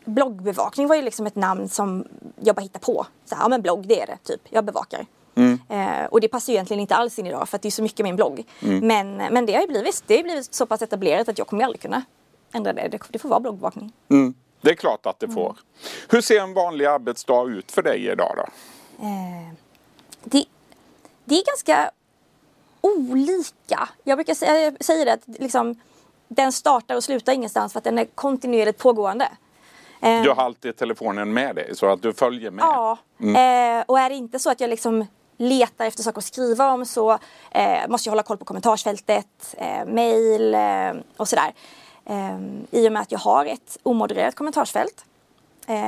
bloggbevakning 0.05 0.87
var 0.87 0.97
ju 0.97 1.03
liksom 1.03 1.27
ett 1.27 1.37
namn 1.37 1.69
som 1.69 2.05
jag 2.41 2.57
bara 2.57 2.63
hittade 2.63 2.85
på. 2.85 3.07
Så 3.25 3.35
här, 3.35 3.43
ja 3.43 3.49
men 3.49 3.63
blogg 3.63 3.87
det 3.87 4.01
är 4.01 4.07
det, 4.07 4.19
typ. 4.23 4.41
Jag 4.49 4.65
bevakar. 4.65 5.07
Mm. 5.35 5.59
Eh, 5.69 6.05
och 6.05 6.21
det 6.21 6.29
passar 6.29 6.53
ju 6.53 6.55
egentligen 6.55 6.81
inte 6.81 6.95
alls 6.95 7.19
in 7.19 7.27
idag 7.27 7.49
för 7.49 7.57
att 7.57 7.63
det 7.63 7.69
är 7.69 7.71
så 7.71 7.83
mycket 7.83 8.07
en 8.07 8.17
blogg. 8.17 8.45
Mm. 8.63 8.87
Men, 8.87 9.17
men 9.17 9.47
det 9.47 9.55
har 9.55 9.61
ju 9.61 9.67
blivit, 9.67 10.03
det 10.07 10.17
har 10.17 10.23
blivit 10.23 10.55
så 10.55 10.67
pass 10.67 10.83
etablerat 10.83 11.29
att 11.29 11.39
jag 11.39 11.47
kommer 11.47 11.65
aldrig 11.65 11.81
kunna 11.81 12.03
ändra 12.53 12.73
det. 12.73 12.89
Det, 12.89 13.01
det 13.09 13.19
får 13.19 13.29
vara 13.29 13.41
bloggbevakning. 13.41 13.93
Mm. 14.09 14.35
Det 14.61 14.71
är 14.71 14.75
klart 14.75 15.07
att 15.07 15.21
det 15.21 15.29
får. 15.29 15.51
Mm. 15.51 15.63
Hur 16.09 16.21
ser 16.21 16.41
en 16.41 16.55
vanlig 16.55 16.87
arbetsdag 16.87 17.49
ut 17.49 17.73
för 17.73 17.83
dig 17.83 18.09
idag 18.09 18.35
då? 18.37 18.43
Eh, 19.05 19.53
det, 20.25 20.45
det 21.25 21.35
är 21.35 21.45
ganska 21.45 21.91
olika. 22.81 23.89
Jag 24.05 24.19
brukar 24.19 24.35
säga, 24.35 24.61
jag 24.61 24.85
säger 24.85 25.07
det 25.07 25.13
att 25.13 25.23
liksom, 25.27 25.81
den 26.29 26.53
startar 26.53 26.97
och 26.97 27.05
slutar 27.05 27.33
ingenstans 27.33 27.73
för 27.73 27.79
att 27.79 27.85
den 27.85 27.99
är 27.99 28.05
kontinuerligt 28.05 28.79
pågående. 28.79 29.29
Eh, 30.01 30.23
Du 30.23 30.31
har 30.31 30.43
alltid 30.45 30.77
telefonen 30.77 31.33
med 31.33 31.57
dig 31.57 31.77
så 31.77 31.87
att 31.87 32.03
du 32.03 32.13
följer 32.13 32.51
med. 32.51 32.63
Ja, 32.63 32.99
eh, 33.21 33.85
och 33.87 33.99
är 33.99 34.09
det 34.11 34.15
inte 34.17 34.39
så 34.39 34.51
att 34.51 34.61
jag 34.61 34.71
liksom 34.71 35.07
letar 35.37 35.85
efter 35.85 36.03
saker 36.03 36.19
att 36.19 36.25
skriva 36.25 36.73
om 36.73 36.87
så 36.87 37.19
eh, 37.51 37.89
måste 37.89 38.09
jag 38.09 38.13
hålla 38.13 38.23
koll 38.23 38.37
på 38.37 38.45
kommentarsfältet, 38.45 39.55
mail 39.87 40.55
eh, 40.55 40.93
och 41.17 41.29
sådär. 41.29 41.53
I 42.71 42.89
och 42.89 42.93
med 42.93 43.03
att 43.03 43.13
jag 43.13 43.19
har 43.19 43.47
ett 43.47 43.79
omodererat 43.83 44.35
kommentarsfält. 44.35 45.05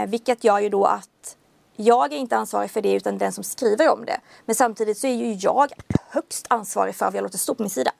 Vilket 0.09 0.45
gör 0.45 0.59
ju 0.59 0.69
då 0.69 0.85
att 0.85 1.37
jag 1.76 2.12
är 2.12 2.16
inte 2.16 2.37
ansvarig 2.37 2.71
för 2.71 2.81
det 2.81 2.92
utan 2.92 3.19
den 3.19 3.33
som 3.33 3.45
skriver 3.45 3.92
om 3.92 4.04
det. 4.04 4.21
Men 4.45 4.54
samtidigt 4.54 4.99
så 4.99 5.07
är 5.07 5.14
ju 5.14 5.33
jag 5.33 5.73
högst 6.11 6.47
ansvarig 6.50 6.95
för 6.95 7.04
vad 7.07 7.14
jag 7.14 7.23
låter 7.23 7.38
stå 7.38 7.54
på 7.54 7.62
min 7.62 7.71
sida. 7.71 7.92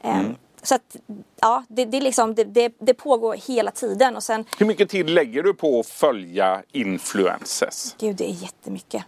Eh, 0.00 0.22
Så 0.64 0.74
att 0.74 0.96
ja, 1.40 1.64
det, 1.68 1.84
det, 1.84 2.00
liksom, 2.00 2.34
det, 2.34 2.72
det, 2.78 2.94
pågår 2.94 3.34
hela 3.34 3.70
tiden 3.70 4.16
och 4.16 4.22
sen, 4.22 4.44
Hur 4.58 4.66
mycket 4.66 4.90
tid 4.90 5.10
lägger 5.10 5.42
du 5.42 5.54
på 5.54 5.80
att 5.80 5.86
följa 5.86 6.62
influencers? 6.72 7.94
gud 7.98 8.16
det 8.16 8.30
är 8.30 8.34
jättemycket. 8.34 9.04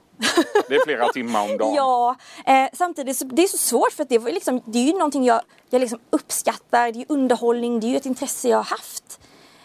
Det 0.69 0.75
är 0.75 0.85
flera 0.85 1.09
timmar 1.13 1.51
om 1.51 1.59
dagen. 1.59 1.75
Ja, 1.77 2.17
eh, 2.47 2.69
samtidigt 2.73 3.17
så 3.17 3.25
det 3.25 3.43
är 3.43 3.49
så 3.49 3.59
svårt 3.59 3.93
för 3.93 4.03
att 4.03 4.09
det, 4.09 4.19
var 4.19 4.31
liksom, 4.31 4.61
det 4.65 4.79
är 4.79 4.85
ju 4.85 4.93
någonting 4.93 5.25
jag, 5.25 5.41
jag 5.71 5.81
liksom 5.81 5.99
uppskattar. 6.11 6.93
Det 6.93 6.99
är 6.99 7.01
ju 7.01 7.07
underhållning, 7.09 7.81
det 7.81 7.87
är 7.87 7.89
ju 7.89 7.97
ett 7.97 8.07
intresse 8.07 8.49
jag 8.49 8.57
har 8.57 8.65
haft. 8.65 9.21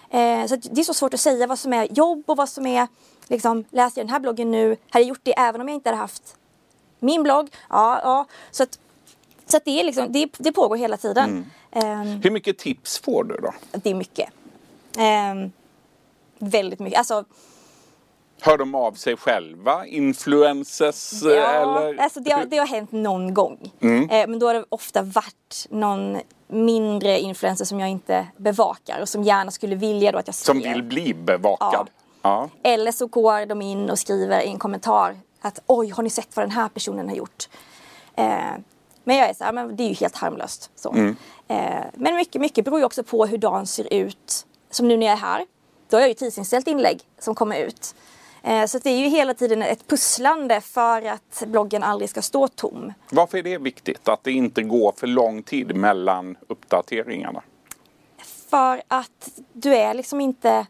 Eh, 0.10 0.46
så 0.46 0.56
det 0.56 0.82
är 0.82 0.84
så 0.84 0.94
svårt 0.94 1.14
att 1.14 1.20
säga 1.20 1.48
vad 1.48 1.60
som 1.60 1.74
är 1.74 1.88
jobb 1.92 2.24
och 2.26 2.38
vad 2.38 2.50
som 2.50 2.66
är 2.66 2.88
liksom, 3.28 3.66
läser 3.70 4.02
jag 4.02 4.08
den 4.08 4.14
här 4.14 4.20
bloggen 4.20 4.52
nu, 4.52 4.78
hade 4.90 5.04
jag 5.04 5.10
gjort 5.10 5.24
det 5.24 5.40
även 5.40 5.62
om 5.62 5.68
jag 5.68 5.76
inte 5.76 5.90
hade 5.90 6.02
haft 6.02 6.36
min 7.00 7.24
blogg? 7.24 7.50
Ja, 7.70 8.00
ja. 8.04 8.26
Så 8.52 8.64
att, 8.64 8.80
så 9.52 9.60
det, 9.66 9.80
är 9.80 9.84
liksom, 9.84 10.12
det, 10.12 10.30
det 10.38 10.52
pågår 10.52 10.78
hela 10.78 10.98
tiden. 10.98 11.46
Eh, 11.72 12.02
Hur 12.04 12.32
mycket 12.32 12.58
tips 12.58 13.00
får 13.00 13.24
du 13.24 13.36
då? 13.36 13.54
det 13.72 13.90
är 13.90 13.96
mycket. 13.96 14.30
Eh, 14.98 15.50
väldigt 16.40 16.80
mycket. 16.80 16.98
Alltså, 17.00 17.24
Hör 18.44 18.58
de 18.58 18.76
av 18.76 18.92
sig 18.92 19.18
själva? 19.18 19.86
Influencers? 19.88 21.22
Ja, 21.24 21.30
eller? 21.30 21.98
alltså 22.04 22.20
det, 22.20 22.32
har, 22.32 22.46
det 22.46 22.58
har 22.58 22.66
hänt 22.68 22.92
någon 22.92 23.34
gång. 23.34 23.72
Mm. 23.82 24.10
Eh, 24.10 24.28
men 24.28 24.40
då 24.40 24.48
har 24.48 24.54
det 24.54 24.66
ofta 24.70 25.02
varit 25.02 25.68
någon 25.70 26.18
mindre 26.48 27.20
influencer 27.20 27.66
som 27.66 27.80
jag 27.80 27.90
inte 27.90 28.28
bevakar 28.38 29.02
och 29.02 29.10
som 29.10 29.24
gärna 29.24 29.52
skulle 29.52 29.76
vilja 29.76 30.12
då 30.12 30.18
att 30.18 30.28
jag 30.28 30.36
Som 30.36 30.60
skriver. 30.60 30.76
vill 30.76 30.84
bli 30.84 31.14
bevakad? 31.14 31.90
Ja. 32.22 32.50
Eller 32.64 32.92
så 32.92 33.08
går 33.08 33.46
de 33.46 33.62
in 33.62 33.90
och 33.90 34.00
skriver 34.00 34.42
i 34.42 34.48
en 34.48 34.60
kommentar 34.60 35.18
att 35.42 35.60
oj, 35.66 35.90
har 35.90 36.04
ni 36.04 36.10
sett 36.10 36.36
vad 36.36 36.44
den 36.46 36.52
här 36.52 36.70
personen 36.70 37.10
har 37.10 37.16
gjort? 37.16 37.50
Eh, 38.16 38.26
men 39.04 39.18
jag 39.18 39.30
är 39.30 39.34
så 39.34 39.44
här, 39.44 39.54
men 39.54 39.76
det 39.76 39.84
är 39.84 39.88
ju 39.88 39.94
helt 39.94 40.16
harmlöst. 40.16 40.72
Så. 40.76 40.92
Mm. 40.92 41.16
Eh, 41.48 41.86
men 41.94 42.16
mycket, 42.16 42.42
mycket 42.42 42.66
beror 42.66 42.80
ju 42.80 42.86
också 42.86 43.04
på 43.04 43.26
hur 43.26 43.38
dagen 43.38 43.68
ser 43.68 43.94
ut. 43.94 44.46
Som 44.70 44.88
nu 44.88 44.98
när 44.98 45.06
jag 45.06 45.14
är 45.14 45.20
här. 45.20 45.46
Då 45.90 45.98
har 45.98 46.02
jag 46.02 46.10
ju 46.10 46.14
tidsinställt 46.14 46.68
inlägg 46.68 47.02
som 47.20 47.36
kommer 47.36 47.60
ut. 47.60 47.96
Eh, 48.44 48.66
så 48.66 48.80
det 48.80 48.90
är 48.90 48.98
ju 48.98 49.08
hela 49.08 49.34
tiden 49.34 49.62
ett 49.62 49.88
pusslande 49.88 50.62
för 50.62 51.06
att 51.06 51.44
bloggen 51.48 51.84
aldrig 51.84 52.10
ska 52.10 52.22
stå 52.22 52.48
tom. 52.48 52.94
Varför 53.12 53.38
är 53.38 53.44
det 53.44 53.58
viktigt 53.58 54.08
att 54.08 54.24
det 54.24 54.32
inte 54.32 54.64
går 54.64 54.94
för 54.98 55.08
lång 55.08 55.44
tid 55.44 55.76
mellan 55.76 56.38
uppdateringarna? 56.48 57.42
För 58.50 58.82
att 58.88 59.30
du 59.54 59.76
är 59.76 59.94
liksom 59.94 60.22
inte 60.22 60.68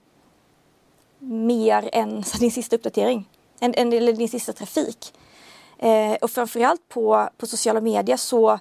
mer 1.20 1.90
än 1.94 2.24
din 2.40 2.52
sista 2.52 2.76
uppdatering. 2.76 3.30
En, 3.60 3.74
en, 3.78 3.94
eller 3.94 4.14
din 4.14 4.30
sista 4.30 4.54
trafik. 4.54 5.14
Eh, 5.82 6.14
och 6.22 6.32
framförallt 6.32 6.90
på, 6.90 7.30
på 7.38 7.46
sociala 7.48 7.82
medier 7.82 8.18
så 8.18 8.60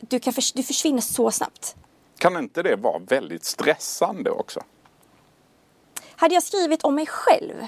du, 0.00 0.18
kan 0.18 0.32
förs- 0.32 0.52
du 0.52 0.62
försvinner 0.62 1.00
så 1.00 1.30
snabbt. 1.30 1.76
Kan 2.18 2.36
inte 2.36 2.62
det 2.62 2.76
vara 2.76 2.98
väldigt 2.98 3.44
stressande 3.44 4.30
också? 4.30 4.60
Hade 6.16 6.34
jag 6.34 6.42
skrivit 6.42 6.82
om 6.82 6.94
mig 6.94 7.06
själv 7.06 7.66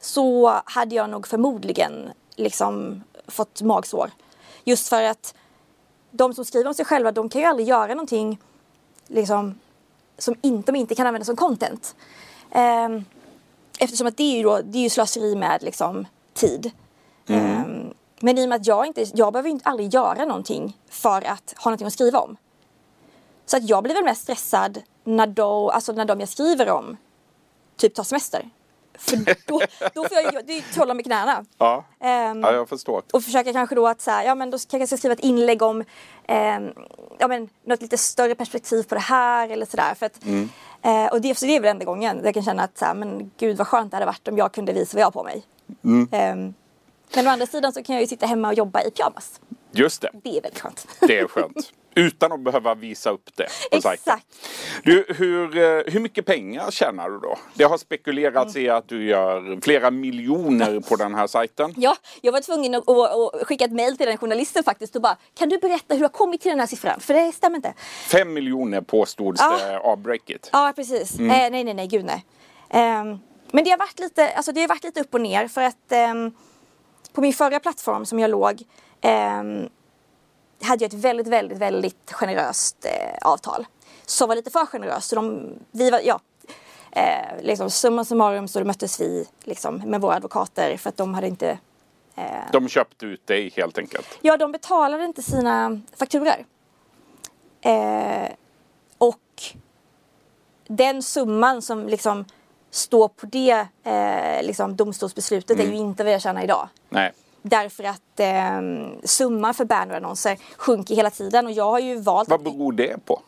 så 0.00 0.60
hade 0.64 0.94
jag 0.94 1.10
nog 1.10 1.26
förmodligen 1.26 2.10
liksom 2.36 3.02
fått 3.26 3.62
magsår. 3.62 4.10
Just 4.64 4.88
för 4.88 5.02
att 5.02 5.34
de 6.10 6.34
som 6.34 6.44
skriver 6.44 6.68
om 6.68 6.74
sig 6.74 6.84
själva 6.84 7.12
de 7.12 7.28
kan 7.28 7.40
ju 7.40 7.46
aldrig 7.46 7.68
göra 7.68 7.94
någonting 7.94 8.38
liksom, 9.06 9.58
som 10.18 10.34
inte, 10.42 10.72
de 10.72 10.78
inte 10.78 10.94
kan 10.94 11.06
använda 11.06 11.24
som 11.24 11.36
content. 11.36 11.96
Ehm, 12.50 13.04
eftersom 13.78 14.06
att 14.06 14.16
det 14.16 14.22
är 14.22 14.36
ju, 14.36 14.42
då, 14.42 14.60
det 14.64 14.78
är 14.78 14.82
ju 14.82 14.90
slöseri 14.90 15.34
med 15.36 15.62
liksom, 15.62 16.06
tid. 16.34 16.70
Ehm, 17.36 17.94
men 18.20 18.38
i 18.38 18.44
och 18.44 18.48
med 18.48 18.56
att 18.60 18.66
jag 18.66 18.86
inte, 18.86 19.04
jag 19.14 19.32
behöver 19.32 19.50
inte 19.50 19.68
aldrig 19.68 19.94
göra 19.94 20.24
någonting 20.24 20.76
för 20.90 21.26
att 21.26 21.54
ha 21.56 21.70
någonting 21.70 21.86
att 21.86 21.92
skriva 21.92 22.18
om. 22.18 22.36
Så 23.46 23.56
att 23.56 23.68
jag 23.68 23.82
blir 23.82 23.94
väl 23.94 24.04
mest 24.04 24.22
stressad 24.22 24.82
när, 25.04 25.26
då, 25.26 25.70
alltså 25.70 25.92
när 25.92 26.04
de 26.04 26.20
jag 26.20 26.28
skriver 26.28 26.70
om 26.70 26.96
typ 27.76 27.94
tar 27.94 28.02
semester. 28.04 28.50
För 28.98 29.16
då, 29.46 29.60
då 29.94 30.04
får 30.08 30.18
jag 30.18 30.50
ju 30.50 30.60
trolla 30.60 30.94
med 30.94 31.04
knäna. 31.04 31.44
Ja, 31.58 31.84
Ehm, 32.00 32.40
ja 32.40 32.52
jag 32.52 32.68
förstår. 32.68 33.02
och 33.12 33.22
försöka 33.22 33.52
kanske 33.52 33.74
då 33.74 33.86
att 33.88 34.00
så 34.00 34.10
här, 34.10 34.24
ja 34.24 34.34
men 34.34 34.50
då 34.50 34.58
kanske 34.58 34.78
jag 34.78 34.88
ska 34.88 34.96
skriva 34.96 35.12
ett 35.12 35.20
inlägg 35.20 35.62
om 35.62 35.84
ehm, 36.26 36.70
ja, 37.18 37.28
men, 37.28 37.48
något 37.64 37.82
lite 37.82 37.98
större 37.98 38.34
perspektiv 38.34 38.82
på 38.82 38.94
det 38.94 39.00
här 39.00 39.48
eller 39.48 39.66
sådär. 39.66 39.94
För 39.94 40.06
att, 40.06 40.20
eh, 40.82 41.06
och 41.12 41.20
det, 41.20 41.34
så 41.38 41.46
det 41.46 41.56
är 41.56 41.60
väl 41.60 41.70
enda 41.70 41.84
gången 41.84 42.20
jag 42.24 42.34
kan 42.34 42.42
känna 42.42 42.62
att 42.62 42.78
så 42.78 42.84
här, 42.84 42.94
men 42.94 43.30
gud 43.38 43.56
vad 43.56 43.66
skönt 43.66 43.90
det 43.90 43.96
hade 43.96 44.06
varit 44.06 44.28
om 44.28 44.38
jag 44.38 44.52
kunde 44.52 44.72
visa 44.72 44.96
vad 44.96 45.00
jag 45.02 45.06
har 45.06 45.10
på 45.12 45.22
mig. 45.24 45.42
Ehm, 46.12 46.54
men 47.14 47.26
å 47.26 47.30
andra 47.30 47.46
sidan 47.46 47.72
så 47.72 47.82
kan 47.82 47.94
jag 47.94 48.02
ju 48.02 48.06
sitta 48.08 48.26
hemma 48.26 48.48
och 48.48 48.54
jobba 48.54 48.82
i 48.82 48.90
pyjamas. 48.90 49.40
Just 49.72 50.02
det, 50.02 50.10
Det 50.24 50.30
är 50.38 50.42
väldigt 50.42 50.60
skönt. 50.60 50.86
det 51.00 51.18
är 51.18 51.26
skönt. 51.28 51.72
Utan 51.94 52.32
att 52.32 52.40
behöva 52.40 52.74
visa 52.74 53.10
upp 53.10 53.30
det 53.36 53.46
på. 53.70 53.76
Exakt. 53.76 54.08
Du, 54.84 55.04
hur, 55.08 55.56
eh, 55.56 55.92
hur 55.92 56.00
mycket 56.00 56.26
pengar 56.26 56.70
tjänar 56.70 57.10
du 57.10 57.18
då? 57.18 57.38
Det 57.54 57.64
har 57.64 57.78
spekulerats 57.78 58.56
i 58.56 58.68
att 58.68 58.88
du 58.88 59.04
gör 59.06 59.60
flera 59.62 59.90
miljoner 59.90 60.80
på 60.80 60.96
den 60.96 61.14
här 61.14 61.26
sajten. 61.26 61.74
Ja, 61.76 61.96
jag 62.20 62.32
var 62.32 62.40
tvungen 62.40 62.74
att, 62.74 62.88
att, 62.88 63.34
att 63.40 63.46
skicka 63.46 63.64
ett 63.64 63.72
mejl 63.72 63.96
till 63.96 64.06
den 64.06 64.18
journalisten 64.18 64.64
faktiskt 64.64 64.96
och 64.96 65.02
bara 65.02 65.16
Kan 65.34 65.48
du 65.48 65.58
berätta 65.58 65.94
hur 65.94 65.98
du 65.98 66.04
har 66.04 66.08
kommit 66.08 66.40
till 66.40 66.50
den 66.50 66.60
här 66.60 66.66
siffran? 66.66 67.00
För 67.00 67.14
det 67.14 67.32
stämmer 67.32 67.56
inte. 67.56 67.74
Fem 68.06 68.32
miljoner 68.32 68.80
påstods 68.80 69.40
Ja. 69.40 69.58
det 69.66 69.78
av 69.78 69.98
Breakit. 69.98 70.50
Ja, 70.52 70.72
precis. 70.76 71.14
Eh, 71.18 71.26
nej, 71.26 71.50
nej, 71.50 71.74
nej, 71.74 71.86
gud 71.86 72.04
nej. 72.04 72.24
Ehm, 72.70 73.18
men 73.52 73.64
det 73.64 73.70
har 73.70 73.78
varit 73.78 73.98
lite, 74.00 74.28
alltså 74.32 74.52
det 74.52 74.60
har 74.60 74.68
varit 74.68 74.84
lite 74.84 75.00
upp 75.00 75.14
och 75.14 75.20
ner 75.20 75.48
för 75.48 75.62
att 75.62 75.92
ehm, 75.92 76.32
på 77.12 77.20
min 77.20 77.32
förra 77.32 77.60
plattform 77.60 78.06
som 78.06 78.18
jag 78.18 78.30
låg 78.30 78.62
ehm, 79.00 79.68
hade 80.62 80.84
jag 80.84 80.94
ett 80.94 81.04
väldigt, 81.04 81.26
väldigt, 81.26 81.58
väldigt 81.58 82.12
generöst 82.12 82.84
eh, 82.84 83.28
avtal. 83.28 83.66
Som 84.06 84.28
var 84.28 84.36
lite 84.36 84.50
för 84.50 84.66
generöst. 84.66 85.08
Så 85.08 85.16
de, 85.16 85.52
vi 85.70 85.90
var, 85.90 86.00
ja, 86.04 86.20
eh, 86.92 87.42
liksom 87.42 87.70
summa 87.70 88.04
summarum 88.04 88.48
så 88.48 88.64
möttes 88.64 89.00
vi 89.00 89.26
liksom, 89.44 89.76
med 89.76 90.00
våra 90.00 90.14
advokater 90.14 90.76
för 90.76 90.88
att 90.88 90.96
de 90.96 91.14
hade 91.14 91.26
inte 91.26 91.58
De 92.52 92.68
köpte 92.68 93.06
ut 93.06 93.26
dig 93.26 93.52
helt 93.56 93.78
enkelt. 93.78 94.18
Ja, 94.20 94.36
de 94.36 94.52
betalade 94.52 95.04
inte 95.04 95.22
sina 95.22 95.80
fakturor. 95.96 96.44
Eh, 97.60 98.28
och 98.98 99.42
den 100.66 101.02
summan 101.02 101.62
som 101.62 101.88
liksom 101.88 102.24
står 102.70 103.08
på 103.08 103.26
det 103.26 103.66
eh, 103.84 104.42
liksom 104.42 104.76
domstolsbeslutet 104.76 105.60
är 105.60 105.64
ju 105.64 105.76
inte 105.76 106.04
vad 106.04 106.12
jag 106.12 106.22
tjänar 106.22 106.42
idag. 106.44 106.68
Nej. 106.88 107.12
Därför 107.42 107.84
att 107.84 108.20
eh, 108.20 108.60
summan 109.04 109.54
för 109.54 109.64
bannerannonser 109.64 110.38
sjunker 110.56 110.94
hela 110.94 111.10
tiden 111.10 111.46
och 111.46 111.52
jag 111.52 111.70
har 111.70 111.78
ju 111.78 112.00
valt 112.00 112.28
Vad 112.28 112.42
beror 112.42 112.72
det 112.72 113.04
på? 113.04 113.22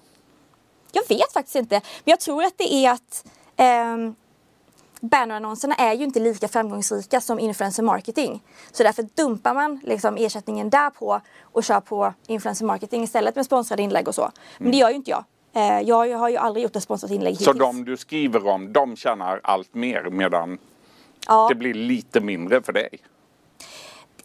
Jag 0.93 1.09
vet 1.09 1.33
faktiskt 1.33 1.57
inte. 1.57 1.75
Men 1.75 2.11
jag 2.13 2.21
tror 2.21 2.45
att 2.45 2.59
det 2.59 2.75
är 2.75 2.91
att 2.93 3.25
eh, 3.57 4.13
bannerannonserna 5.01 5.75
är 5.75 5.93
ju 5.93 6.05
inte 6.05 6.21
lika 6.21 6.49
framgångsrika 6.49 7.21
som 7.21 7.39
influencer 7.39 7.83
marketing. 7.83 8.43
Så 8.73 8.83
därför 8.83 9.03
dumpar 9.15 9.55
man 9.55 9.81
liksom 9.85 10.17
ersättningen 10.17 10.71
där 10.71 10.91
på 10.91 11.21
och 11.43 11.65
kör 11.65 11.81
på 11.81 12.15
influencer 12.27 12.65
marketing 12.65 13.03
istället 13.03 13.37
med 13.37 13.47
sponsrade 13.47 13.83
inlägg 13.83 14.09
och 14.09 14.15
så. 14.15 14.31
Men 14.59 14.71
det 14.71 14.77
gör 14.77 14.89
ju 14.89 14.97
inte 14.97 15.11
jag. 15.11 15.25
Eh, 15.55 15.81
jag 15.81 16.19
har 16.19 16.29
ju 16.29 16.37
aldrig 16.37 16.63
gjort 16.63 16.77
ett 16.77 16.83
sponsrat 16.83 17.11
inlägg 17.11 17.37
Så 17.37 17.41
hittills. 17.41 17.59
de 17.59 17.85
du 17.85 17.97
skriver 17.97 18.47
om, 18.47 18.73
de 18.73 18.97
tjänar 18.97 19.41
allt 19.45 19.75
mer 19.75 20.03
medan 20.11 20.59
ja, 21.27 21.49
det 21.49 21.55
blir 21.55 21.75
lite 21.75 22.21
mindre 22.21 22.63
för 22.63 22.73
dig? 22.73 22.89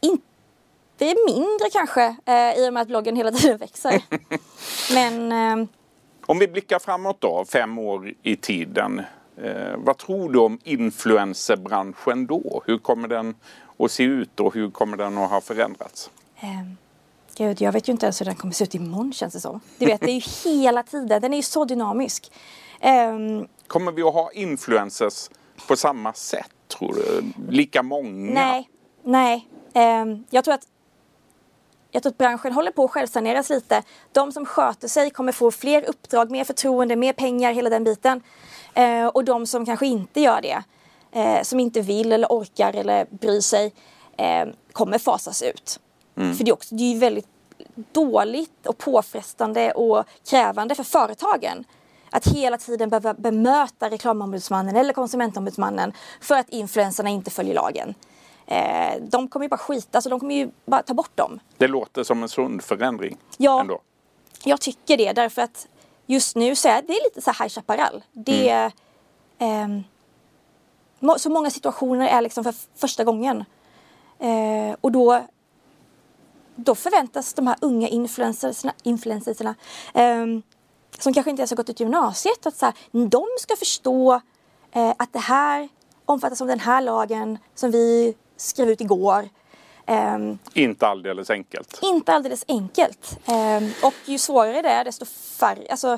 inte 0.02 1.16
mindre 1.28 1.70
kanske 1.72 2.16
eh, 2.26 2.54
i 2.60 2.70
och 2.70 2.74
med 2.74 2.82
att 2.82 2.88
bloggen 2.88 3.16
hela 3.16 3.32
tiden 3.38 3.58
växer. 3.58 4.04
Men 4.94 5.32
eh, 5.62 5.68
Om 6.26 6.40
vi 6.40 6.48
blickar 6.48 6.80
framåt 6.80 7.22
då, 7.22 7.46
fem 7.52 7.78
år 7.78 8.14
i 8.24 8.36
tiden. 8.36 9.02
Eh, 9.44 9.76
vad 9.78 9.98
tror 9.98 10.34
du 10.34 10.40
om 10.40 10.60
influencerbranschen 10.64 12.26
då? 12.26 12.62
Hur 12.66 12.78
kommer 12.78 13.08
den 13.08 13.36
att 13.80 13.92
se 13.92 14.04
ut 14.04 14.40
och 14.40 14.54
hur 14.54 14.70
kommer 14.72 14.98
den 14.98 15.18
att 15.18 15.30
ha 15.30 15.42
förändrats? 15.42 16.10
Gud, 17.38 17.62
jag 17.62 17.72
vet 17.72 17.88
ju 17.88 17.92
inte 17.92 18.06
ens 18.06 18.22
hur 18.22 18.26
den 18.26 18.36
kommer 18.36 18.54
se 18.54 18.64
ut 18.64 18.76
imorgon 18.76 19.14
känns 19.14 19.34
det 19.34 19.40
som. 19.40 19.60
Du 19.78 19.86
vet, 19.86 20.02
det 20.02 20.12
är 20.12 20.14
ju 20.14 20.22
hela 20.52 20.84
tiden. 20.84 21.22
Den 21.22 21.34
är 21.34 21.38
ju 21.38 21.44
så 21.44 21.66
dynamisk. 21.66 22.32
Ehm, 22.80 23.48
Kommer 23.68 23.92
vi 23.92 24.02
att 24.02 24.14
ha 24.14 24.32
influencers 24.32 25.30
på 25.68 25.76
samma 25.76 26.14
sätt 26.14 26.52
tror 26.68 26.94
du? 26.94 27.24
Lika 27.50 27.84
många? 27.84 28.34
nej, 28.34 28.70
nej. 29.04 29.48
Ehm, 29.74 30.26
jag 30.30 30.44
tror 30.44 30.54
att 30.54 30.68
jag 31.92 32.04
tror 32.04 32.12
att 32.12 32.18
branschen 32.18 32.52
håller 32.54 32.72
på 32.72 32.84
att 32.84 32.92
självsaneras 32.92 33.50
lite. 33.50 33.84
De 34.12 34.32
som 34.32 34.46
sköter 34.46 34.88
sig 34.88 35.10
kommer 35.10 35.32
få 35.32 35.52
fler 35.52 35.90
uppdrag, 35.90 36.32
mer 36.32 36.44
förtroende, 36.44 36.96
mer 36.96 37.14
pengar, 37.14 37.54
hela 37.54 37.70
den 37.70 37.84
biten. 37.84 38.22
Eh, 38.74 39.08
och 39.08 39.26
de 39.26 39.48
som 39.48 39.66
kanske 39.66 39.88
inte 39.88 40.22
gör 40.22 40.42
det, 40.42 40.64
eh, 41.12 41.42
som 41.44 41.60
inte 41.60 41.82
vill 41.82 42.12
eller 42.12 42.28
orkar 42.28 42.74
eller 42.76 43.06
bryr 43.10 43.42
sig, 43.42 43.74
eh, 44.18 44.48
kommer 44.72 44.98
fasas 44.98 45.42
ut. 45.42 45.80
För 46.38 46.44
det 46.44 46.52
är, 46.52 46.54
också, 46.54 46.76
det 46.76 46.84
är 46.84 46.94
ju 46.94 47.00
väldigt 47.00 47.28
dåligt 47.92 48.68
och 48.68 48.78
påfrestande 48.78 49.72
och 49.72 50.04
krävande 50.30 50.76
för 50.76 50.84
företagen 50.84 51.64
att 52.12 52.28
hela 52.28 52.58
tiden 52.58 52.90
behöva 52.90 53.14
bemöta 53.14 53.90
reklamombudsmannen 53.90 54.76
eller 54.76 54.94
konsumentombudsmannen 54.94 55.94
för 56.22 56.36
att 56.36 56.50
influenserna 56.50 57.10
inte 57.10 57.32
följer 57.32 57.56
lagen. 57.56 57.96
Eh, 58.46 59.02
de 59.02 59.28
kommer 59.28 59.46
ju 59.46 59.50
bara 59.50 59.58
skita, 59.58 60.02
så 60.02 60.10
de 60.10 60.20
kommer 60.20 60.36
ju 60.36 60.50
bara 60.66 60.84
ta 60.84 60.94
bort 60.94 61.18
dem. 61.18 61.40
Det 61.58 61.68
låter 61.68 62.04
som 62.04 62.24
en 62.24 62.30
sund 62.30 62.64
förändring. 62.64 63.18
Ja. 63.38 63.62
Ändå. 63.62 63.82
Jag 64.44 64.62
tycker 64.62 64.98
det 64.98 65.14
därför 65.14 65.42
att 65.42 65.68
just 66.06 66.36
nu 66.36 66.56
så 66.56 66.68
är 66.68 66.82
det 66.82 67.00
lite 67.04 67.22
så 67.22 67.32
här 67.32 67.44
High 67.44 67.54
Chaparral. 67.54 68.04
Det 68.12 68.50
är 68.50 68.72
ehm, 69.40 69.84
må- 71.00 71.20
så 71.20 71.30
många 71.30 71.50
situationer 71.50 72.08
är 72.08 72.22
liksom 72.22 72.44
för 72.44 72.54
första 72.76 73.04
gången. 73.04 73.46
Eh, 74.20 74.76
och 74.82 74.92
då, 74.92 75.28
då 76.58 76.76
förväntas 76.76 77.34
de 77.34 77.48
här 77.48 77.56
unga 77.62 77.88
influencersna, 77.88 78.74
influencersna 78.84 79.56
ehm, 79.94 80.42
som 81.00 81.14
kanske 81.14 81.30
inte 81.30 81.42
ens 81.42 81.52
har 81.52 81.58
gått 81.58 81.70
ut 81.70 81.80
gymnasiet 81.80 82.46
att 82.46 82.58
så 82.58 82.66
här, 82.66 82.76
de 82.92 83.26
ska 83.40 83.56
förstå 83.56 84.22
eh, 84.72 84.94
att 84.98 85.14
det 85.14 85.20
här 85.20 85.70
omfattas 86.06 86.42
av 86.42 86.48
den 86.48 86.60
här 86.60 86.82
lagen 86.82 87.38
som 87.56 87.72
vi 87.72 88.16
skrev 88.38 88.70
ut 88.70 88.82
igår. 88.82 89.30
Ehm, 89.86 90.38
Inte 90.54 90.88
alldeles 90.88 91.30
enkelt. 91.30 91.80
inte 91.82 92.14
alldeles 92.14 92.46
enkelt. 92.48 93.20
Ehm, 93.26 93.72
och 93.84 93.94
ju 94.06 94.18
svårare 94.18 94.62
det 94.62 94.70
är 94.70 94.86
desto 94.86 95.06
färre, 95.40 95.68
alltså, 95.70 95.98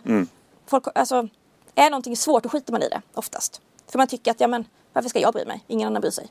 folk, 0.68 0.84
alltså 0.96 1.28
är 1.76 1.90
någonting 1.90 2.18
svårt 2.18 2.44
då 2.44 2.50
skiter 2.50 2.72
man 2.72 2.84
i 2.84 2.90
det 2.90 3.02
oftast. 3.14 3.62
För 3.88 3.98
man 3.98 4.08
tycker 4.08 4.32
att, 4.32 4.40
ja 4.40 4.48
men 4.48 4.66
varför 4.94 5.10
ska 5.10 5.20
jag 5.20 5.34
bry 5.34 5.46
mig? 5.46 5.64
Ingen 5.68 5.88
annan 5.88 6.02
bryr 6.02 6.12
sig. 6.12 6.28